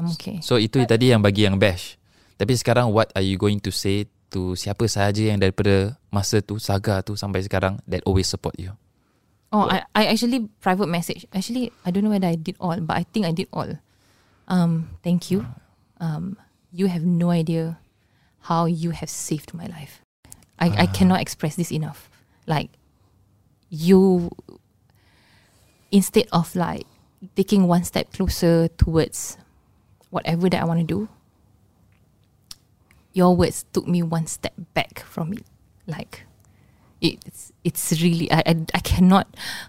I'm 0.00 0.08
okay 0.16 0.40
So 0.40 0.56
itu 0.56 0.80
tadi 0.88 1.12
yang 1.12 1.20
bagi 1.20 1.44
yang 1.44 1.60
bash. 1.60 2.00
Tapi 2.40 2.56
sekarang 2.56 2.88
what 2.88 3.12
are 3.12 3.20
you 3.20 3.36
going 3.36 3.60
to 3.60 3.68
say 3.68 4.08
to 4.32 4.56
siapa 4.56 4.88
sahaja 4.88 5.28
yang 5.28 5.36
daripada 5.36 6.00
masa 6.08 6.40
tu 6.40 6.56
saga 6.56 7.04
tu 7.04 7.12
sampai 7.12 7.44
sekarang 7.44 7.76
that 7.84 8.00
always 8.08 8.24
support 8.24 8.56
you? 8.56 8.72
Oh, 9.52 9.68
I, 9.68 9.84
I 9.94 10.06
actually 10.06 10.48
private 10.60 10.86
message. 10.86 11.26
Actually, 11.32 11.72
I 11.84 11.90
don't 11.90 12.04
know 12.04 12.10
whether 12.10 12.28
I 12.28 12.36
did 12.36 12.56
all, 12.60 12.80
but 12.80 12.96
I 12.96 13.02
think 13.02 13.26
I 13.26 13.32
did 13.32 13.48
all. 13.52 13.78
Um, 14.46 14.90
thank 15.02 15.30
you. 15.30 15.46
Um, 15.98 16.36
you 16.72 16.86
have 16.86 17.04
no 17.04 17.30
idea 17.30 17.78
how 18.42 18.66
you 18.66 18.90
have 18.90 19.10
saved 19.10 19.52
my 19.52 19.66
life. 19.66 20.02
I, 20.58 20.82
I 20.82 20.86
cannot 20.86 21.20
express 21.20 21.56
this 21.56 21.72
enough. 21.72 22.08
Like 22.46 22.70
you, 23.70 24.30
instead 25.90 26.28
of 26.32 26.54
like 26.54 26.86
taking 27.34 27.66
one 27.66 27.84
step 27.84 28.12
closer 28.12 28.68
towards 28.68 29.36
whatever 30.10 30.48
that 30.48 30.62
I 30.62 30.64
want 30.64 30.80
to 30.80 30.86
do, 30.86 31.08
your 33.12 33.34
words 33.34 33.64
took 33.72 33.88
me 33.88 34.02
one 34.02 34.26
step 34.26 34.54
back 34.74 35.00
from 35.00 35.32
it. 35.32 35.44
Like 35.86 36.24
it's 37.00 37.52
it's 37.64 37.92
really 38.00 38.30
I 38.30 38.42
I, 38.46 38.54
I 38.74 38.80
cannot. 38.80 39.26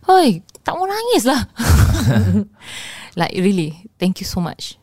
Hoi, 0.07 0.43
tak 0.63 0.75
mau 0.75 0.87
nangis 0.87 1.23
lah. 1.25 1.47
like 3.19 3.33
really, 3.35 3.87
thank 3.99 4.19
you 4.19 4.27
so 4.27 4.39
much. 4.39 4.77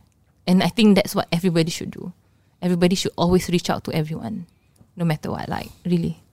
And 0.48 0.64
I 0.64 0.72
think 0.72 0.96
that's 0.96 1.12
what 1.12 1.28
everybody 1.28 1.68
should 1.70 1.92
do. 1.92 2.12
Everybody 2.64 2.96
should 2.96 3.12
always 3.20 3.48
reach 3.52 3.68
out 3.70 3.84
to 3.84 3.92
everyone, 3.92 4.48
no 4.96 5.04
matter 5.04 5.30
what. 5.30 5.48
Like 5.48 5.68
really. 5.84 6.24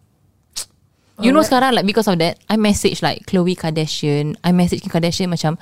You 1.24 1.32
know 1.32 1.40
sekarang 1.48 1.72
like 1.72 1.88
because 1.88 2.12
of 2.12 2.20
that 2.20 2.44
I 2.52 2.60
message 2.60 3.00
like 3.00 3.24
Khloe 3.24 3.56
Kardashian. 3.56 4.36
I 4.44 4.52
message 4.52 4.84
Kim 4.84 4.92
Kardashian 4.92 5.32
macam 5.32 5.56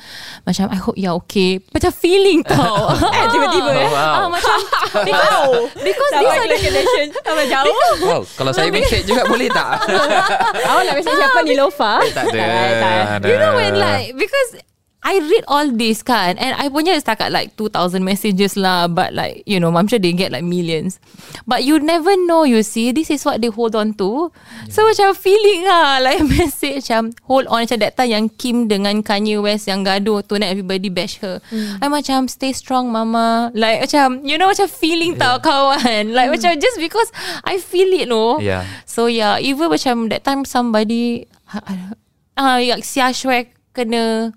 Macam 0.49 0.65
I 0.73 0.81
hope 0.81 0.97
you're 0.97 1.13
okay. 1.21 1.61
Macam 1.69 1.93
feeling 1.93 2.41
tau. 2.49 2.89
Eh, 2.89 3.25
tiba-tiba 3.29 3.69
eh. 3.69 3.85
ah, 3.93 4.25
Macam 4.33 4.57
Because, 5.05 5.69
because 5.77 6.11
these 6.17 6.33
are 6.33 6.49
the 6.49 6.57
connection 6.57 7.05
Sama 7.21 7.43
jauh. 7.45 7.69
Wow, 8.01 8.21
kalau 8.33 8.49
saya 8.49 8.73
message 8.73 9.05
juga 9.05 9.29
boleh 9.29 9.45
tak? 9.53 9.85
Awak 10.73 10.81
nak 10.89 10.95
message 10.97 11.17
siapa 11.21 11.39
ni 11.45 11.53
Lofa? 11.53 12.01
tak 12.17 12.25
ada. 12.33 13.21
You 13.21 13.37
know 13.37 13.53
when 13.53 13.77
like 13.77 14.17
Because 14.17 14.57
I 15.03 15.19
read 15.19 15.43
all 15.51 15.67
this 15.67 15.99
kan? 15.99 16.39
And 16.39 16.55
I 16.55 16.71
punya 16.71 16.95
setakat 16.95 17.35
like 17.35 17.59
2,000 17.59 17.99
messages 18.01 18.55
lah 18.55 18.87
But 18.87 19.11
like 19.11 19.43
You 19.43 19.59
know 19.59 19.69
I'm 19.75 19.91
sure 19.91 19.99
they 19.99 20.15
get 20.15 20.31
like 20.31 20.47
millions. 20.47 21.03
But 21.43 21.67
you 21.67 21.77
never 21.83 22.15
know 22.23 22.47
you 22.47 22.63
see. 22.63 22.95
This 22.95 23.11
is 23.11 23.27
what 23.27 23.43
they 23.43 23.51
hold 23.51 23.75
on 23.75 23.93
to. 23.99 24.31
So 24.71 24.87
macam 24.87 25.11
feeling 25.19 25.67
lah 25.67 25.99
Like 26.07 26.23
message 26.23 26.87
macam 26.87 27.11
Hold 27.27 27.51
on. 27.51 27.67
Macam 27.67 27.83
that 27.83 27.99
time 27.99 28.09
yang 28.09 28.25
Kim 28.31 28.71
dengan 28.71 29.03
Kanye 29.03 29.43
West 29.43 29.67
Yang 29.67 29.91
gaduh 29.91 30.19
tu 30.23 30.39
Then 30.39 30.47
everybody 30.47 30.87
bash 30.87 31.19
her. 31.19 31.43
I 31.53 31.85
macam 31.91 32.31
Stay 32.31 32.55
strong 32.55 32.87
mama. 32.87 33.51
Like 33.51 33.83
macam 33.83 34.23
You 34.23 34.39
know 34.39 34.47
macam 34.47 34.71
feeling 34.71 35.19
tau 35.19 35.37
kawan. 35.43 36.15
Like 36.15 36.31
macam 36.31 36.55
just 36.55 36.79
because 36.79 37.11
I 37.43 37.59
feel 37.59 37.91
it 37.91 38.07
no. 38.07 38.39
Yeah. 38.39 38.63
So 38.87 39.11
yeah, 39.11 39.39
even 39.43 39.67
macam 39.67 40.07
that 40.09 40.23
time 40.23 40.47
somebody 40.47 41.27
ah 41.53 41.93
uh, 42.37 42.57
like 42.57 42.85
si 42.85 42.97
Ashwek 43.03 43.53
kena 43.73 44.33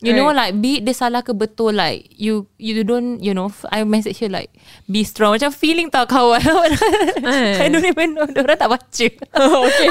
You 0.00 0.16
know 0.16 0.32
like 0.32 0.56
be 0.56 0.80
it 0.80 0.88
dia 0.88 0.96
salah 0.96 1.20
ke 1.20 1.36
betul 1.36 1.76
like 1.76 2.08
you 2.16 2.48
you 2.56 2.80
don't 2.80 3.20
you 3.20 3.36
know 3.36 3.52
I 3.68 3.84
message 3.84 4.16
her 4.24 4.32
like 4.32 4.48
be 4.88 5.04
strong 5.04 5.36
macam 5.36 5.52
feeling 5.52 5.92
tau 5.92 6.08
kawan 6.08 6.40
I 7.60 7.68
don't 7.68 7.84
even 7.84 8.16
know 8.16 8.24
dia 8.24 8.40
orang 8.40 8.56
tak 8.56 8.72
baca 8.72 9.06
Oh, 9.36 9.68
okay. 9.68 9.88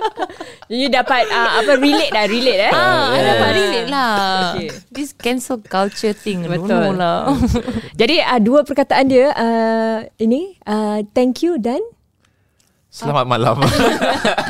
You 0.84 0.88
dapat 0.88 1.32
uh, 1.32 1.64
apa 1.64 1.80
relate 1.80 2.12
dah, 2.12 2.28
relate 2.28 2.60
eh. 2.68 2.72
ah 2.72 3.08
I 3.08 3.16
Yes. 3.16 3.24
dapat 3.24 3.50
relate 3.56 3.88
lah 3.88 4.12
Okay. 4.52 4.68
this 4.92 5.16
cancel 5.16 5.64
culture 5.64 6.12
thing 6.12 6.44
don't 6.44 6.68
Betul. 6.68 6.68
know 6.68 6.92
lah 6.92 7.32
Jadi 8.00 8.20
uh, 8.20 8.36
dua 8.36 8.68
perkataan 8.68 9.08
dia 9.08 9.32
uh, 9.32 9.96
ini 10.18 10.60
uh, 10.62 11.00
thank 11.16 11.40
you 11.40 11.56
dan 11.56 11.80
Selamat 12.92 13.24
malam. 13.24 13.56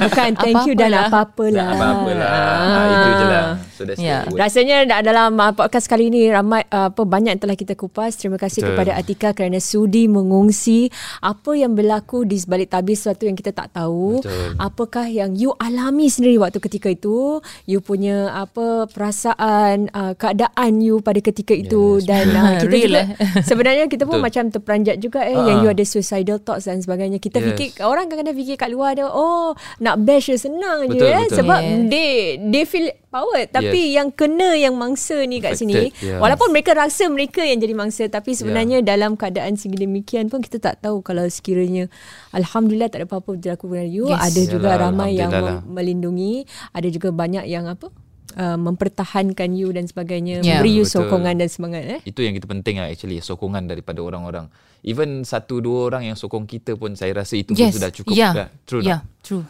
bukan 0.02 0.34
thank 0.34 0.66
you 0.66 0.74
dan 0.74 0.90
apa-apalah. 0.90 1.78
Apa-apalah. 1.78 2.26
Ah, 2.26 2.86
itu 2.90 3.10
je 3.14 3.26
lah. 3.30 3.46
So 3.82 3.84
that's 3.84 3.98
Yeah. 3.98 4.22
the 4.22 4.30
word. 4.30 4.40
Rasanya 4.40 4.76
da- 4.86 5.02
dalam 5.02 5.34
uh, 5.34 5.50
podcast 5.50 5.86
kali 5.86 6.06
ini 6.06 6.30
ramai 6.30 6.62
uh, 6.64 6.88
apa 6.88 7.02
banyak 7.02 7.34
telah 7.36 7.52
kita 7.52 7.74
kupas. 7.74 8.14
Terima 8.14 8.38
kasih 8.38 8.62
Betul. 8.62 8.70
kepada 8.72 8.92
Atika 8.94 9.28
kerana 9.32 9.58
sudi 9.58 10.06
mengongsi 10.06 10.86
apa 11.18 11.52
yang 11.52 11.74
berlaku 11.74 12.22
di 12.22 12.38
sebalik 12.38 12.70
tabir 12.70 12.94
sesuatu 12.94 13.24
yang 13.24 13.34
kita 13.34 13.50
tak 13.50 13.74
tahu. 13.74 14.22
Betul. 14.22 14.54
Apakah 14.56 15.06
yang 15.06 15.34
you 15.34 15.50
alami 15.56 16.06
sendiri 16.06 16.38
waktu 16.38 16.60
ketika 16.60 16.86
itu, 16.86 17.38
you 17.64 17.82
punya 17.82 18.30
apa 18.30 18.86
perasaan, 18.86 19.90
uh, 19.90 20.14
keadaan 20.14 20.78
you 20.78 21.00
pada 21.00 21.18
ketika 21.18 21.52
itu 21.52 21.98
Yes. 21.98 22.06
dan 22.06 22.24
uh, 22.30 22.54
kita 22.60 22.70
Real 22.70 22.86
juga 22.86 23.00
eh. 23.00 23.08
sebenarnya 23.48 23.84
kita 23.86 24.04
pun 24.04 24.16
Betul. 24.16 24.24
macam 24.24 24.44
terperanjat 24.48 24.96
juga 24.96 25.20
eh 25.20 25.34
Ah. 25.34 25.42
yang 25.44 25.58
you 25.60 25.70
ada 25.70 25.82
suicidal 25.82 26.38
thoughts 26.38 26.64
dan 26.64 26.78
sebagainya. 26.78 27.18
Kita 27.18 27.36
Yes. 27.36 27.46
fikir 27.50 27.82
orang 27.82 28.06
kadang-kadang 28.06 28.36
fikir 28.36 28.54
kat 28.56 28.70
luar 28.70 28.94
dia 28.94 29.04
oh 29.04 29.50
nak 29.78 29.98
bash 30.00 30.30
senang 30.32 30.86
je 30.86 30.94
Betul, 30.94 31.08
eh 31.08 31.24
betul. 31.24 31.36
sebab 31.36 31.60
Yes. 31.60 31.82
they 31.88 32.10
they 32.44 32.62
feel 32.62 32.86
power 33.08 33.40
tapi 33.44 33.71
Yes. 33.74 33.96
yang 33.96 34.08
kena 34.10 34.50
yang 34.52 34.74
mangsa 34.74 35.16
ni 35.24 35.38
kat 35.38 35.56
sini 35.56 35.88
yes. 35.94 36.20
walaupun 36.20 36.52
mereka 36.52 36.76
rasa 36.76 37.08
mereka 37.08 37.40
yang 37.40 37.56
jadi 37.56 37.72
mangsa 37.72 38.04
tapi 38.06 38.32
sebenarnya 38.32 38.84
dalam 38.84 39.16
keadaan 39.16 39.56
demikian 39.56 40.28
pun 40.28 40.40
kita 40.40 40.58
tak 40.58 40.80
tahu 40.80 41.00
kalau 41.00 41.24
sekiranya 41.24 41.88
alhamdulillah 42.30 42.88
tak 42.88 43.02
ada 43.02 43.06
apa-apa 43.08 43.34
berlaku 43.34 43.66
dengan 43.68 43.88
you 43.88 44.04
Yes. 44.08 44.20
ada 44.20 44.42
juga 44.44 44.68
Yalah, 44.68 44.80
ramai 44.88 45.10
yang 45.14 45.30
mem- 45.30 45.64
melindungi 45.64 46.44
ada 46.70 46.88
juga 46.88 47.08
banyak 47.08 47.44
yang 47.46 47.64
apa 47.64 47.88
uh, 48.34 48.58
mempertahankan 48.58 49.52
you 49.52 49.70
dan 49.70 49.84
sebagainya 49.84 50.40
Yeah. 50.42 50.60
memberi 50.60 50.72
you 50.74 50.84
Betul. 50.84 51.08
sokongan 51.08 51.34
dan 51.38 51.48
semangat 51.48 51.82
eh 51.84 52.00
Itu 52.04 52.20
yang 52.20 52.34
kita 52.34 52.48
penting 52.48 52.80
lah 52.80 52.88
actually 52.88 53.20
sokongan 53.20 53.68
daripada 53.68 54.00
orang-orang. 54.00 54.48
Even 54.82 55.22
satu 55.22 55.62
dua 55.62 55.86
orang 55.86 56.10
yang 56.10 56.18
sokong 56.18 56.42
kita 56.42 56.74
pun 56.74 56.98
saya 56.98 57.14
rasa 57.14 57.38
itu 57.38 57.54
pun 57.54 57.62
yes 57.62 57.78
sudah 57.78 57.90
cukup. 57.94 58.14
yeah 58.14 58.32
dah. 58.34 58.48
True 58.66 58.82
yeah 58.82 59.00
true 59.22 59.46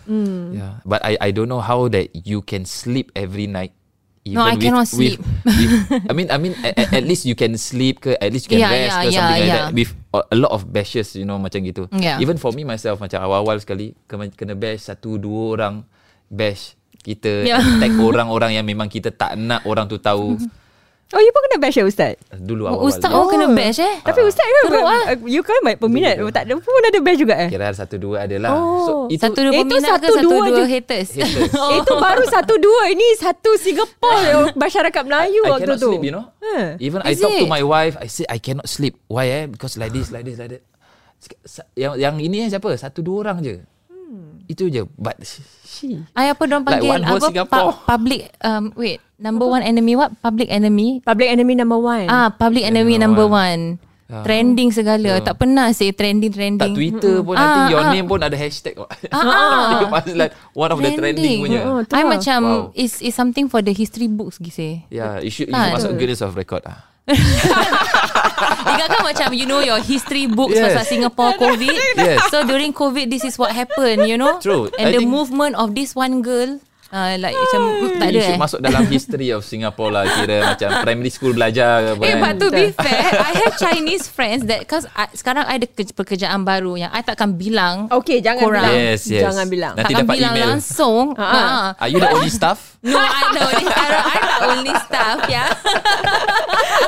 Yeah. 0.53 0.85
But 0.85 1.01
I 1.01 1.17
I 1.19 1.31
don't 1.33 1.49
know 1.49 1.65
how 1.65 1.89
that 1.89 2.13
you 2.13 2.45
can 2.45 2.69
sleep 2.69 3.09
every 3.15 3.49
night. 3.49 3.73
No, 4.23 4.47
I 4.47 4.55
cannot 4.55 4.87
sleep. 4.87 5.19
with- 5.45 5.91
I 6.11 6.13
mean, 6.15 6.31
I 6.31 6.39
mean, 6.39 6.55
at, 6.63 6.95
at- 6.95 7.03
least 7.03 7.27
you 7.27 7.35
can 7.35 7.59
sleep 7.59 8.07
ke, 8.07 8.15
at 8.15 8.31
least 8.31 8.47
you 8.47 8.55
can 8.55 8.63
Yeah, 8.63 8.71
rest 8.71 8.87
yeah, 8.87 9.03
ke, 9.03 9.11
something 9.11 9.19
yeah, 9.19 9.35
like 9.35 9.43
yeah. 9.51 9.59
that. 9.67 9.75
With 9.75 9.91
a, 10.15 10.19
a 10.31 10.37
lot 10.39 10.53
of 10.55 10.61
bashes, 10.71 11.19
you 11.19 11.27
know, 11.27 11.43
macam 11.43 11.67
gitu. 11.67 11.91
Yeah. 11.91 12.23
Even 12.23 12.39
for 12.39 12.55
me 12.55 12.63
myself, 12.63 13.03
macam 13.03 13.19
awal-awal 13.19 13.59
sekali 13.59 13.99
kena, 14.07 14.31
kena 14.31 14.55
bash 14.55 14.87
satu 14.87 15.19
dua 15.19 15.59
orang 15.59 15.75
bash 16.31 16.79
kita 17.03 17.43
Yeah. 17.43 17.83
tag 17.83 17.99
orang-orang 17.99 18.55
yang 18.55 18.63
memang 18.63 18.87
kita 18.87 19.11
tak 19.11 19.35
nak 19.35 19.67
orang 19.67 19.91
tu 19.91 19.99
tahu. 19.99 20.39
oh 21.13 21.21
you 21.21 21.31
pun 21.31 21.41
kena 21.47 21.59
bash 21.61 21.77
ya 21.77 21.85
ustaz 21.85 22.17
Dulu 22.33 22.65
Oh, 22.65 22.75
awal-awal. 22.75 22.89
Ustaz 22.89 23.11
oh, 23.13 23.27
kena 23.29 23.47
bash 23.53 23.79
eh 23.79 23.95
tapi 24.01 24.21
ustaz 24.25 24.43
kan 24.43 24.63
Teruk 24.67 24.85
ah. 24.85 25.03
you 25.29 25.43
kan 25.45 25.57
baik 25.61 25.79
peminat 25.79 26.17
Betul. 26.17 26.33
tak 26.33 26.43
ada 26.49 26.53
pun 26.57 26.83
ada 26.83 26.99
bash 26.99 27.19
juga 27.21 27.35
eh 27.37 27.49
Kira 27.49 27.69
satu 27.71 27.97
dua 28.01 28.17
adalah. 28.25 28.51
Oh. 28.57 28.81
So, 28.83 28.93
itu, 29.13 29.21
Satu 29.21 29.41
dua 29.45 29.53
Itu 29.53 29.61
peminat 29.69 29.91
satu 29.93 30.03
ke 30.03 30.09
satu 30.17 30.27
dua 30.27 30.45
dua 30.49 30.67
haters 30.67 31.09
Haters. 31.13 31.53
Oh. 31.63 31.71
Itu 31.79 31.93
baru 31.97 32.25
satu 32.27 32.55
dua 32.57 32.83
Ini 32.91 33.07
satu 33.21 33.51
Singapore 33.57 34.51
Masyarakat 34.63 35.03
Melayu 35.05 35.41
I 35.45 35.51
waktu 35.53 35.63
cannot 35.69 35.79
tu 35.79 35.89
sleep, 35.93 36.05
you 36.09 36.13
know. 36.13 36.25
Huh. 36.43 36.75
Even 36.81 37.01
I 37.05 37.13
Is 37.15 37.21
talk 37.21 37.31
to 37.31 37.45
it? 37.45 37.51
my 37.51 37.63
wife, 37.63 37.95
I 38.01 38.09
say 38.09 38.25
I 38.27 38.37
cannot 38.37 38.67
sleep. 38.67 38.99
Why 39.07 39.29
eh? 39.31 39.45
Because 39.47 39.77
like 39.77 39.93
this, 39.93 40.11
like 40.11 40.27
this, 40.27 40.37
like 40.37 40.59
that. 40.59 40.63
Yang 41.79 41.93
yang 42.03 42.15
ini 42.19 42.45
eh 42.45 42.49
siapa? 42.51 42.67
Satu 42.75 42.99
dua 42.99 43.29
orang 43.31 43.39
je. 43.47 43.55
Itu 44.51 44.67
je. 44.67 44.83
But 44.99 45.23
she 45.23 46.03
I 46.13 46.35
apa 46.35 46.45
Like 46.45 46.67
panggil 46.67 46.91
one 46.91 47.05
whole 47.07 47.23
apa 47.23 47.29
Singapore. 47.31 47.73
public 47.87 48.21
um 48.43 48.75
wait 48.75 48.99
number 49.23 49.47
one 49.47 49.63
enemy 49.63 49.95
what 49.95 50.11
public 50.19 50.51
enemy 50.51 50.99
Public 51.01 51.31
enemy 51.31 51.55
number 51.55 51.79
one. 51.79 52.11
ah 52.11 52.29
public 52.29 52.67
enemy 52.67 52.99
number 52.99 53.25
number 53.25 53.27
one, 53.31 53.63
trending 54.27 54.69
segala 54.69 55.25
tak 55.25 55.41
pernah 55.41 55.73
say 55.73 55.89
trending 55.89 56.29
tak 56.29 56.37
trending 56.37 56.75
Twitter 56.77 57.25
pun 57.25 57.33
Ah, 57.33 57.41
nanti 57.41 57.73
your 57.73 57.81
ah. 57.81 57.91
name 57.95 58.05
pun 58.05 58.21
ada 58.21 58.37
hashtag. 58.37 58.77
ah. 58.77 58.91
Pasti 59.95 60.13
like 60.13 60.37
one 60.53 60.69
of 60.69 60.77
the 60.77 60.91
trending 60.93 61.41
punya. 61.41 61.65
Oh, 61.65 61.81
I 61.81 62.03
lah. 62.05 62.19
macam 62.19 62.41
Wow. 62.43 62.63
is 62.77 63.01
is 63.01 63.15
something 63.17 63.49
for 63.49 63.65
the 63.65 63.73
history 63.73 64.13
books 64.13 64.37
gitu. 64.37 64.85
Yeah, 64.93 65.17
you 65.23 65.33
should, 65.33 65.49
you 65.49 65.57
Ah, 65.57 65.73
should 65.73 65.97
masuk. 65.97 65.97
Guinness 65.97 66.21
of 66.21 66.37
Record 66.37 66.67
ah. 66.69 66.85
Ingatkan 68.63 69.03
macam 69.03 69.29
you 69.33 69.47
know 69.47 69.61
your 69.61 69.81
history 69.81 70.27
books 70.27 70.55
Yes. 70.55 70.71
pasal 70.73 70.85
Singapore 70.87 71.33
COVID. 71.43 71.77
Yes. 71.99 72.19
So 72.31 72.45
during 72.45 72.71
COVID 72.71 73.09
this 73.09 73.25
is 73.25 73.35
what 73.37 73.51
happened, 73.51 74.07
you 74.07 74.17
know. 74.17 74.39
True. 74.39 74.69
And 74.77 74.93
I 74.93 74.93
the 74.93 75.03
think- 75.03 75.11
movement 75.11 75.55
of 75.57 75.73
this 75.73 75.95
one 75.95 76.21
girl 76.21 76.59
uh, 76.93 77.17
like 77.17 77.33
macam 77.33 77.61
mm, 77.83 77.97
tak 77.97 78.07
ada 78.07 78.21
you 78.21 78.25
eh. 78.29 78.39
masuk 78.39 78.61
dalam 78.61 78.85
history 78.87 79.29
of 79.29 79.43
Singapore 79.43 79.91
lah 79.91 80.05
kira 80.07 80.37
macam 80.53 80.69
primary 80.81 81.09
school 81.09 81.33
belajar 81.33 81.81
ke 81.81 81.89
apa 81.91 82.03
Eh, 82.03 82.13
kan. 82.13 82.21
but 82.23 82.35
to 82.37 82.47
be 82.49 82.67
fair, 82.71 83.09
I 83.11 83.33
have 83.41 83.55
Chinese 83.65 84.05
friends 84.07 84.45
that 84.47 84.65
cause 84.65 84.85
I, 84.93 85.09
sekarang 85.13 85.45
I 85.45 85.57
ada 85.57 85.67
ke- 85.67 85.89
pekerjaan 85.89 86.43
baru 86.43 86.77
yang 86.77 86.91
I 86.91 87.01
takkan 87.01 87.35
bilang. 87.35 87.89
Okay, 87.91 88.21
jangan 88.21 88.45
Korang. 88.45 88.63
bilang. 88.63 88.77
Yes, 88.77 89.01
yes. 89.07 89.23
Jangan 89.23 89.47
bilang. 89.49 89.73
Nanti 89.75 89.91
takkan 89.91 90.05
dapat 90.05 90.15
bilang 90.15 90.35
email. 90.35 90.49
langsung. 90.53 91.05
Ah, 91.15 91.25
Ha. 91.25 91.41
ah. 91.41 91.69
Are 91.79 91.89
you 91.89 91.97
the 91.97 92.11
only 92.11 92.29
staff? 92.29 92.61
No, 92.83 92.99
I 92.99 93.31
know. 93.31 93.47
Sekarang 93.63 94.03
I 94.03 94.17
the 94.19 94.35
only 94.51 94.75
staff, 94.83 95.19
yeah. 95.31 95.47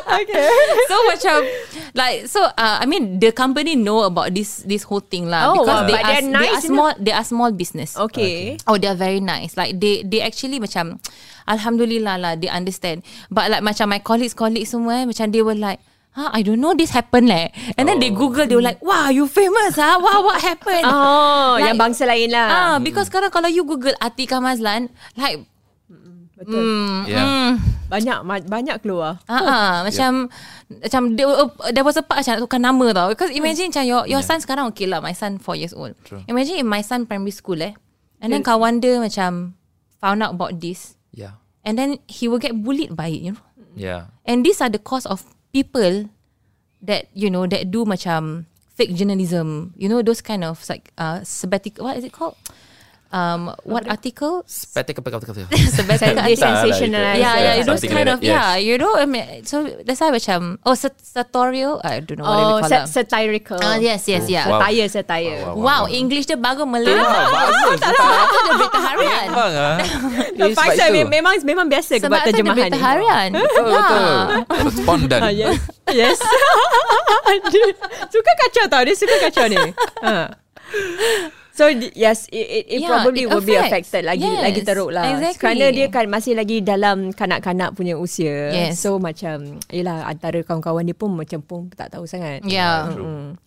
Okay. 0.04 0.50
so 0.86 0.94
macam 1.06 1.36
like 1.94 2.26
so 2.26 2.42
uh, 2.42 2.76
I 2.82 2.86
mean 2.86 3.22
the 3.22 3.30
company 3.30 3.78
know 3.78 4.02
about 4.02 4.34
this 4.34 4.66
this 4.66 4.82
whole 4.82 4.98
thing 4.98 5.30
lah 5.30 5.54
Oh, 5.54 5.62
because 5.62 5.70
wow. 5.70 5.86
they 5.86 5.94
But 5.94 6.02
are 6.02 6.10
they're 6.10 6.26
they 6.26 6.34
nice 6.34 6.50
are 6.50 6.66
small 6.66 6.90
they 6.98 7.14
are 7.14 7.22
small 7.22 7.50
business. 7.54 7.94
Okay. 7.94 8.58
Oh, 8.66 8.74
they 8.74 8.90
are 8.90 8.98
very 8.98 9.22
nice. 9.22 9.54
Like 9.54 9.78
they 9.78 9.93
they 10.02 10.18
actually 10.18 10.58
macam 10.58 10.98
alhamdulillah 11.52 12.18
lah 12.18 12.32
they 12.34 12.48
understand. 12.48 13.04
But 13.28 13.52
like 13.52 13.62
macam 13.62 13.92
my 13.92 14.00
colleagues 14.00 14.34
colleagues 14.34 14.72
semua 14.72 15.04
eh, 15.04 15.06
macam 15.06 15.30
they 15.30 15.44
were 15.44 15.54
like 15.54 15.78
Huh, 16.14 16.30
I 16.30 16.46
don't 16.46 16.62
know 16.62 16.78
this 16.78 16.94
happened 16.94 17.26
leh. 17.26 17.50
And 17.74 17.90
then 17.90 17.98
they 17.98 18.06
Google, 18.06 18.46
they 18.46 18.54
were 18.54 18.62
like, 18.62 18.78
wow, 18.78 19.10
you 19.10 19.26
famous 19.26 19.74
ah? 19.74 19.98
Wow, 19.98 20.22
what 20.22 20.38
happened? 20.38 20.86
Oh, 20.94 21.58
Like- 21.58 21.66
yang 21.66 21.74
bangsa 21.74 22.06
lain 22.06 22.30
lah. 22.30 22.46
Ah, 22.46 22.76
because 22.78 23.10
sekarang 23.10 23.34
kalau 23.34 23.50
you 23.50 23.66
Google 23.66 23.98
Atika 23.98 24.38
Mazlan, 24.38 24.94
like, 25.18 25.42
Betul. 26.38 26.62
mm, 26.62 26.98
Yeah. 27.10 27.26
mm, 27.26 27.50
Banyak 27.90 28.18
ma- 28.22 28.46
banyak 28.46 28.78
keluar. 28.78 29.18
Ah, 29.26 29.42
ah, 29.42 29.74
macam 29.82 30.30
macam 30.86 31.02
there, 31.18 31.26
uh, 31.26 31.50
there 31.74 31.82
was 31.82 31.98
a 31.98 32.02
part 32.06 32.22
macam 32.22 32.38
nak 32.38 32.42
tukar 32.46 32.60
nama 32.62 32.86
tau. 32.94 33.08
Because 33.10 33.34
imagine 33.34 33.74
macam 33.74 33.82
your 33.82 34.02
your 34.06 34.22
son 34.22 34.38
sekarang 34.38 34.70
okay 34.70 34.86
lah, 34.86 35.02
my 35.02 35.18
son 35.18 35.42
4 35.42 35.58
years 35.58 35.74
old. 35.74 35.98
True. 36.06 36.22
Imagine 36.26 36.62
if 36.62 36.66
my 36.66 36.82
son 36.82 37.10
primary 37.10 37.34
school 37.34 37.58
eh. 37.58 37.74
And 38.22 38.30
then 38.30 38.46
kawan 38.46 38.78
dia 38.78 39.02
macam 39.02 39.58
found 40.04 40.20
out 40.20 40.36
about 40.36 40.60
this. 40.60 41.00
Yeah. 41.16 41.40
And 41.64 41.80
then 41.80 41.96
he 42.04 42.28
will 42.28 42.36
get 42.36 42.52
bullied 42.52 42.92
by 42.92 43.08
it, 43.08 43.24
you 43.24 43.32
know. 43.32 43.44
Yeah. 43.72 44.12
And 44.28 44.44
these 44.44 44.60
are 44.60 44.68
the 44.68 44.76
cause 44.76 45.08
of 45.08 45.24
people 45.48 46.12
that 46.84 47.08
you 47.16 47.32
know 47.32 47.48
that 47.48 47.72
do 47.72 47.88
macam 47.88 48.44
fake 48.76 48.92
journalism. 48.92 49.72
You 49.80 49.88
know 49.88 50.04
those 50.04 50.20
kind 50.20 50.44
of 50.44 50.60
like 50.68 50.92
uh 51.00 51.24
sabbatical 51.24 51.88
what 51.88 51.96
is 51.96 52.04
it 52.04 52.12
called? 52.12 52.36
Um, 53.14 53.54
what 53.62 53.86
article? 53.86 54.42
Spectacle 54.42 54.98
spectacle. 54.98 55.46
Sabbatical 55.70 56.14
They 56.18 56.34
article. 56.34 56.50
sensationalize. 56.50 57.22
Yeah, 57.22 57.34
yeah, 57.38 57.54
Yeah, 57.54 57.62
those 57.62 57.86
kind 57.86 58.10
of 58.10 58.18
yeah, 58.18 58.58
you 58.58 58.74
know. 58.74 58.98
I 58.98 59.06
mean, 59.06 59.46
so 59.46 59.62
that's 59.86 60.02
why 60.02 60.10
macam 60.10 60.58
oh 60.66 60.74
sat- 60.74 60.98
sartorial. 60.98 61.78
I 61.86 62.02
don't 62.02 62.18
know 62.18 62.26
what 62.26 62.34
Oh, 62.34 62.42
they 62.58 62.66
call 62.66 62.70
sat- 62.74 62.90
satirical. 62.90 63.62
Ah, 63.62 63.78
yes, 63.78 64.10
yes, 64.10 64.26
yeah. 64.26 64.50
Wow. 64.50 64.66
Satire, 64.66 64.86
satire. 64.90 65.38
Wow, 65.46 65.62
Wow, 65.62 65.82
English 65.86 66.26
dia 66.26 66.34
bagus 66.34 66.66
meledak. 66.66 67.06
Ah, 67.06 67.30
bagus. 67.30 67.78
Itu 68.34 68.38
dia 68.42 68.54
berita 68.58 68.80
harian. 68.82 69.26
Memang 69.30 69.52
ah. 69.54 69.76
Sebab 70.58 71.06
memang 71.06 71.32
memang 71.46 71.66
biasa 71.70 72.02
Sebab 72.02 72.10
buat 72.10 72.26
terjemahan 72.26 72.66
berita 72.66 72.74
ni. 72.74 72.82
harian. 72.82 73.28
Betul, 73.30 73.62
betul. 73.70 74.04
Responden. 74.74 75.20
Ah, 75.22 75.30
yes. 75.30 76.18
suka 78.10 78.32
kacau 78.42 78.64
tau. 78.66 78.82
Dia 78.82 78.96
suka 78.98 79.16
kacau 79.22 79.46
ni. 79.46 79.62
So 81.54 81.70
yes, 81.70 82.26
it, 82.34 82.46
it, 82.50 82.64
it 82.66 82.78
Yeah, 82.82 82.90
probably 82.90 83.24
it 83.24 83.30
will 83.30 83.38
be 83.38 83.54
affected 83.54 84.02
lagi 84.02 84.26
Yes, 84.26 84.42
lagi 84.42 84.60
teruk 84.66 84.90
lah. 84.90 85.06
exactly. 85.06 85.38
Kerana 85.38 85.66
dia 85.70 85.86
kan 85.86 86.10
masih 86.10 86.34
lagi 86.34 86.58
dalam 86.58 87.14
kanak-kanak 87.14 87.78
punya 87.78 87.94
usia. 87.94 88.50
Yes. 88.50 88.82
So 88.82 88.98
macam 88.98 89.62
yelah 89.70 90.02
antara 90.02 90.42
kawan-kawan 90.42 90.82
dia 90.82 90.98
pun 90.98 91.14
macam 91.14 91.38
pun 91.46 91.70
tak 91.70 91.94
tahu 91.94 92.10
sangat. 92.10 92.42
Yeah. 92.42 92.90
Mm. 92.90 93.38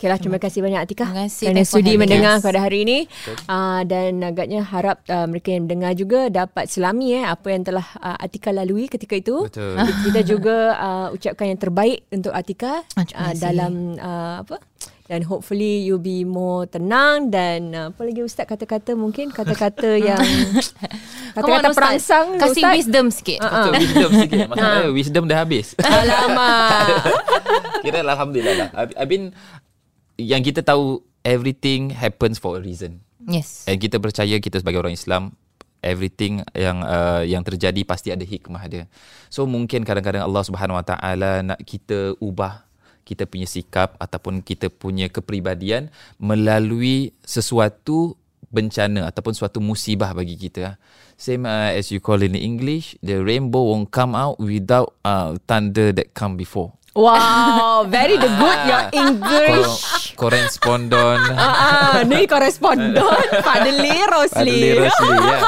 Okay 0.00 0.08
lah, 0.08 0.16
terima 0.16 0.40
kasih 0.40 0.64
banyak 0.64 0.80
Atika 0.80 1.04
Terima 1.04 1.28
kasih. 1.28 1.44
kerana 1.52 1.60
sudi 1.68 1.92
mendengar 2.00 2.40
us. 2.40 2.44
pada 2.44 2.64
hari 2.64 2.88
ini. 2.88 2.98
Uh, 3.44 3.84
dan 3.84 4.24
agaknya 4.24 4.64
harap 4.64 5.04
uh, 5.12 5.28
mereka 5.28 5.52
yang 5.52 5.68
mendengar 5.68 5.92
juga 5.92 6.32
dapat 6.32 6.72
selami 6.72 7.20
eh 7.20 7.24
apa 7.28 7.52
yang 7.52 7.68
telah 7.68 7.84
uh, 8.00 8.16
Atika 8.16 8.48
lalui 8.48 8.88
ketika 8.88 9.12
itu. 9.20 9.44
Betul. 9.44 9.76
Kita 9.76 10.20
juga 10.24 10.56
uh, 10.72 11.08
ucapkan 11.12 11.52
yang 11.52 11.60
terbaik 11.60 12.08
untuk 12.08 12.32
Atika 12.32 12.80
Ah, 12.96 13.04
uh, 13.04 13.32
dalam 13.36 14.00
uh, 14.00 14.40
apa? 14.40 14.56
Dan 15.10 15.26
hopefully 15.26 15.82
you 15.82 15.98
be 15.98 16.22
more 16.22 16.70
tenang 16.70 17.34
dan 17.34 17.74
uh, 17.74 17.90
apa 17.90 17.98
lagi 18.06 18.22
ustaz 18.22 18.46
kata-kata 18.46 18.94
mungkin 18.94 19.34
kata-kata 19.34 19.98
yang 20.14 20.22
Come 21.34 21.50
on, 21.50 21.58
kata-kata 21.58 21.66
Ustaz. 21.66 21.74
perangsang 21.74 22.26
Kasih 22.38 22.62
ustaz. 22.62 22.74
wisdom 22.78 23.06
sikit. 23.10 23.38
Betul, 23.42 23.72
wisdom 23.74 24.10
sikit. 24.14 24.46
Masalah 24.54 24.90
wisdom 24.94 25.22
dah 25.26 25.38
habis. 25.42 25.74
Alamak. 25.82 27.10
Kira 27.82 28.06
Alhamdulillah 28.06 28.54
lah. 28.54 28.68
I, 28.70 29.02
I 29.02 29.04
mean, 29.10 29.34
yang 30.14 30.46
kita 30.46 30.62
tahu 30.62 31.02
everything 31.26 31.90
happens 31.90 32.38
for 32.38 32.54
a 32.54 32.62
reason. 32.62 33.02
Yes. 33.26 33.66
And 33.66 33.82
kita 33.82 33.98
percaya 33.98 34.38
kita 34.38 34.62
sebagai 34.62 34.78
orang 34.78 34.94
Islam 34.94 35.34
everything 35.82 36.44
yang 36.54 36.86
uh, 36.86 37.26
yang 37.26 37.42
terjadi 37.42 37.82
pasti 37.82 38.14
ada 38.14 38.22
hikmah 38.22 38.62
dia. 38.70 38.84
So 39.26 39.42
mungkin 39.42 39.82
kadang-kadang 39.82 40.22
Allah 40.22 40.44
Subhanahu 40.46 40.78
Wa 40.78 40.86
Taala 40.86 41.42
nak 41.42 41.60
kita 41.66 42.14
ubah 42.22 42.69
kita 43.10 43.26
punya 43.26 43.50
sikap 43.50 43.98
ataupun 43.98 44.46
kita 44.46 44.70
punya 44.70 45.10
kepribadian 45.10 45.90
melalui 46.22 47.10
sesuatu 47.26 48.14
bencana 48.54 49.10
ataupun 49.10 49.34
suatu 49.34 49.58
musibah 49.58 50.14
bagi 50.14 50.38
kita. 50.38 50.78
Same 51.18 51.44
uh, 51.44 51.74
as 51.74 51.90
you 51.90 51.98
call 51.98 52.22
in 52.22 52.38
English, 52.38 52.94
the 53.02 53.18
rainbow 53.18 53.74
won't 53.74 53.90
come 53.90 54.14
out 54.14 54.38
without 54.38 54.94
uh, 55.02 55.34
thunder 55.44 55.90
that 55.90 56.14
come 56.14 56.38
before. 56.38 56.80
Wow, 56.90 57.86
very 57.86 58.18
the 58.18 58.26
good 58.26 58.60
your 58.66 58.84
English. 58.90 60.10
Korespondon. 60.18 61.22
Ah, 61.38 61.38
ah, 61.38 61.96
ni 62.02 62.26
koresponden 62.26 62.98
Fadli 63.46 63.94
Rosli. 64.10 64.34
Adli 64.42 64.70
Rosli, 64.74 65.14
yeah. 65.22 65.40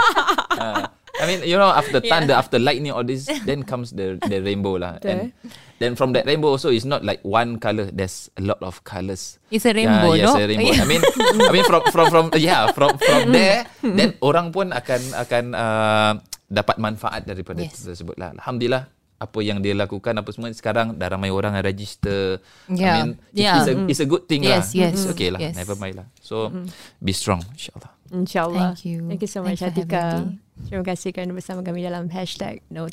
I 1.22 1.24
mean, 1.30 1.40
you 1.46 1.54
know, 1.54 1.70
after 1.70 2.02
thunder, 2.02 2.34
after 2.34 2.58
lightning, 2.58 2.90
all 2.90 3.06
this, 3.06 3.30
then 3.46 3.62
comes 3.70 3.94
the 3.94 4.18
the 4.18 4.42
rainbow 4.42 4.74
lah. 4.74 4.98
And 5.06 5.30
then 5.78 5.94
from 5.94 6.18
that 6.18 6.26
rainbow 6.26 6.50
also, 6.58 6.74
it's 6.74 6.82
not 6.82 7.06
like 7.06 7.22
one 7.22 7.62
color. 7.62 7.86
There's 7.94 8.26
a 8.34 8.42
lot 8.42 8.58
of 8.58 8.82
colors. 8.82 9.38
It's 9.54 9.62
a 9.62 9.70
rainbow, 9.70 10.18
yeah, 10.18 10.26
no? 10.26 10.34
yes, 10.34 10.42
a 10.42 10.46
rainbow. 10.50 10.74
I 10.74 10.86
mean, 10.90 11.02
I 11.46 11.50
mean 11.54 11.64
from 11.70 11.82
from 11.94 12.06
from 12.10 12.24
yeah, 12.42 12.74
from 12.74 12.98
from 12.98 13.30
there, 13.36 13.70
then 13.86 14.18
orang 14.18 14.50
pun 14.50 14.74
akan 14.74 15.00
akan 15.14 15.44
uh, 15.54 16.12
dapat 16.50 16.76
manfaat 16.82 17.22
daripada 17.22 17.62
Yes. 17.62 17.86
tersebut 17.86 18.18
lah. 18.18 18.34
Alhamdulillah 18.36 18.90
apa 19.22 19.38
yang 19.38 19.62
dia 19.62 19.70
lakukan 19.78 20.18
apa 20.18 20.34
semua 20.34 20.50
sekarang 20.50 20.98
dah 20.98 21.06
ramai 21.06 21.30
orang 21.30 21.54
yang 21.54 21.62
register. 21.62 22.42
Yeah. 22.66 22.82
I 22.82 22.90
mean, 22.98 23.10
Yeah. 23.30 23.62
it's, 23.62 23.68
a, 23.70 23.74
it's 23.86 24.02
a 24.02 24.08
good 24.10 24.26
thing 24.26 24.42
Yes, 24.42 24.74
lah. 24.74 24.90
yes. 24.90 24.92
It's 24.98 25.06
okay 25.14 25.30
lah. 25.30 25.38
Yes. 25.38 25.54
Never 25.54 25.78
mind 25.78 26.02
lah. 26.02 26.06
So, 26.18 26.50
be 26.98 27.14
strong 27.14 27.38
insyaAllah. 27.54 28.02
InsyaAllah. 28.12 28.76
Thank 28.76 28.84
you. 28.84 28.98
Thank 29.08 29.22
you 29.24 29.30
so 29.30 29.40
much 29.40 29.62
Atika. 29.64 30.26
Terima 30.66 30.84
kasih 30.86 31.10
kerana 31.14 31.32
bersama 31.36 31.60
kami 31.60 31.84
dalam 31.84 32.08
hashtag 32.10 32.62
No. 32.72 32.88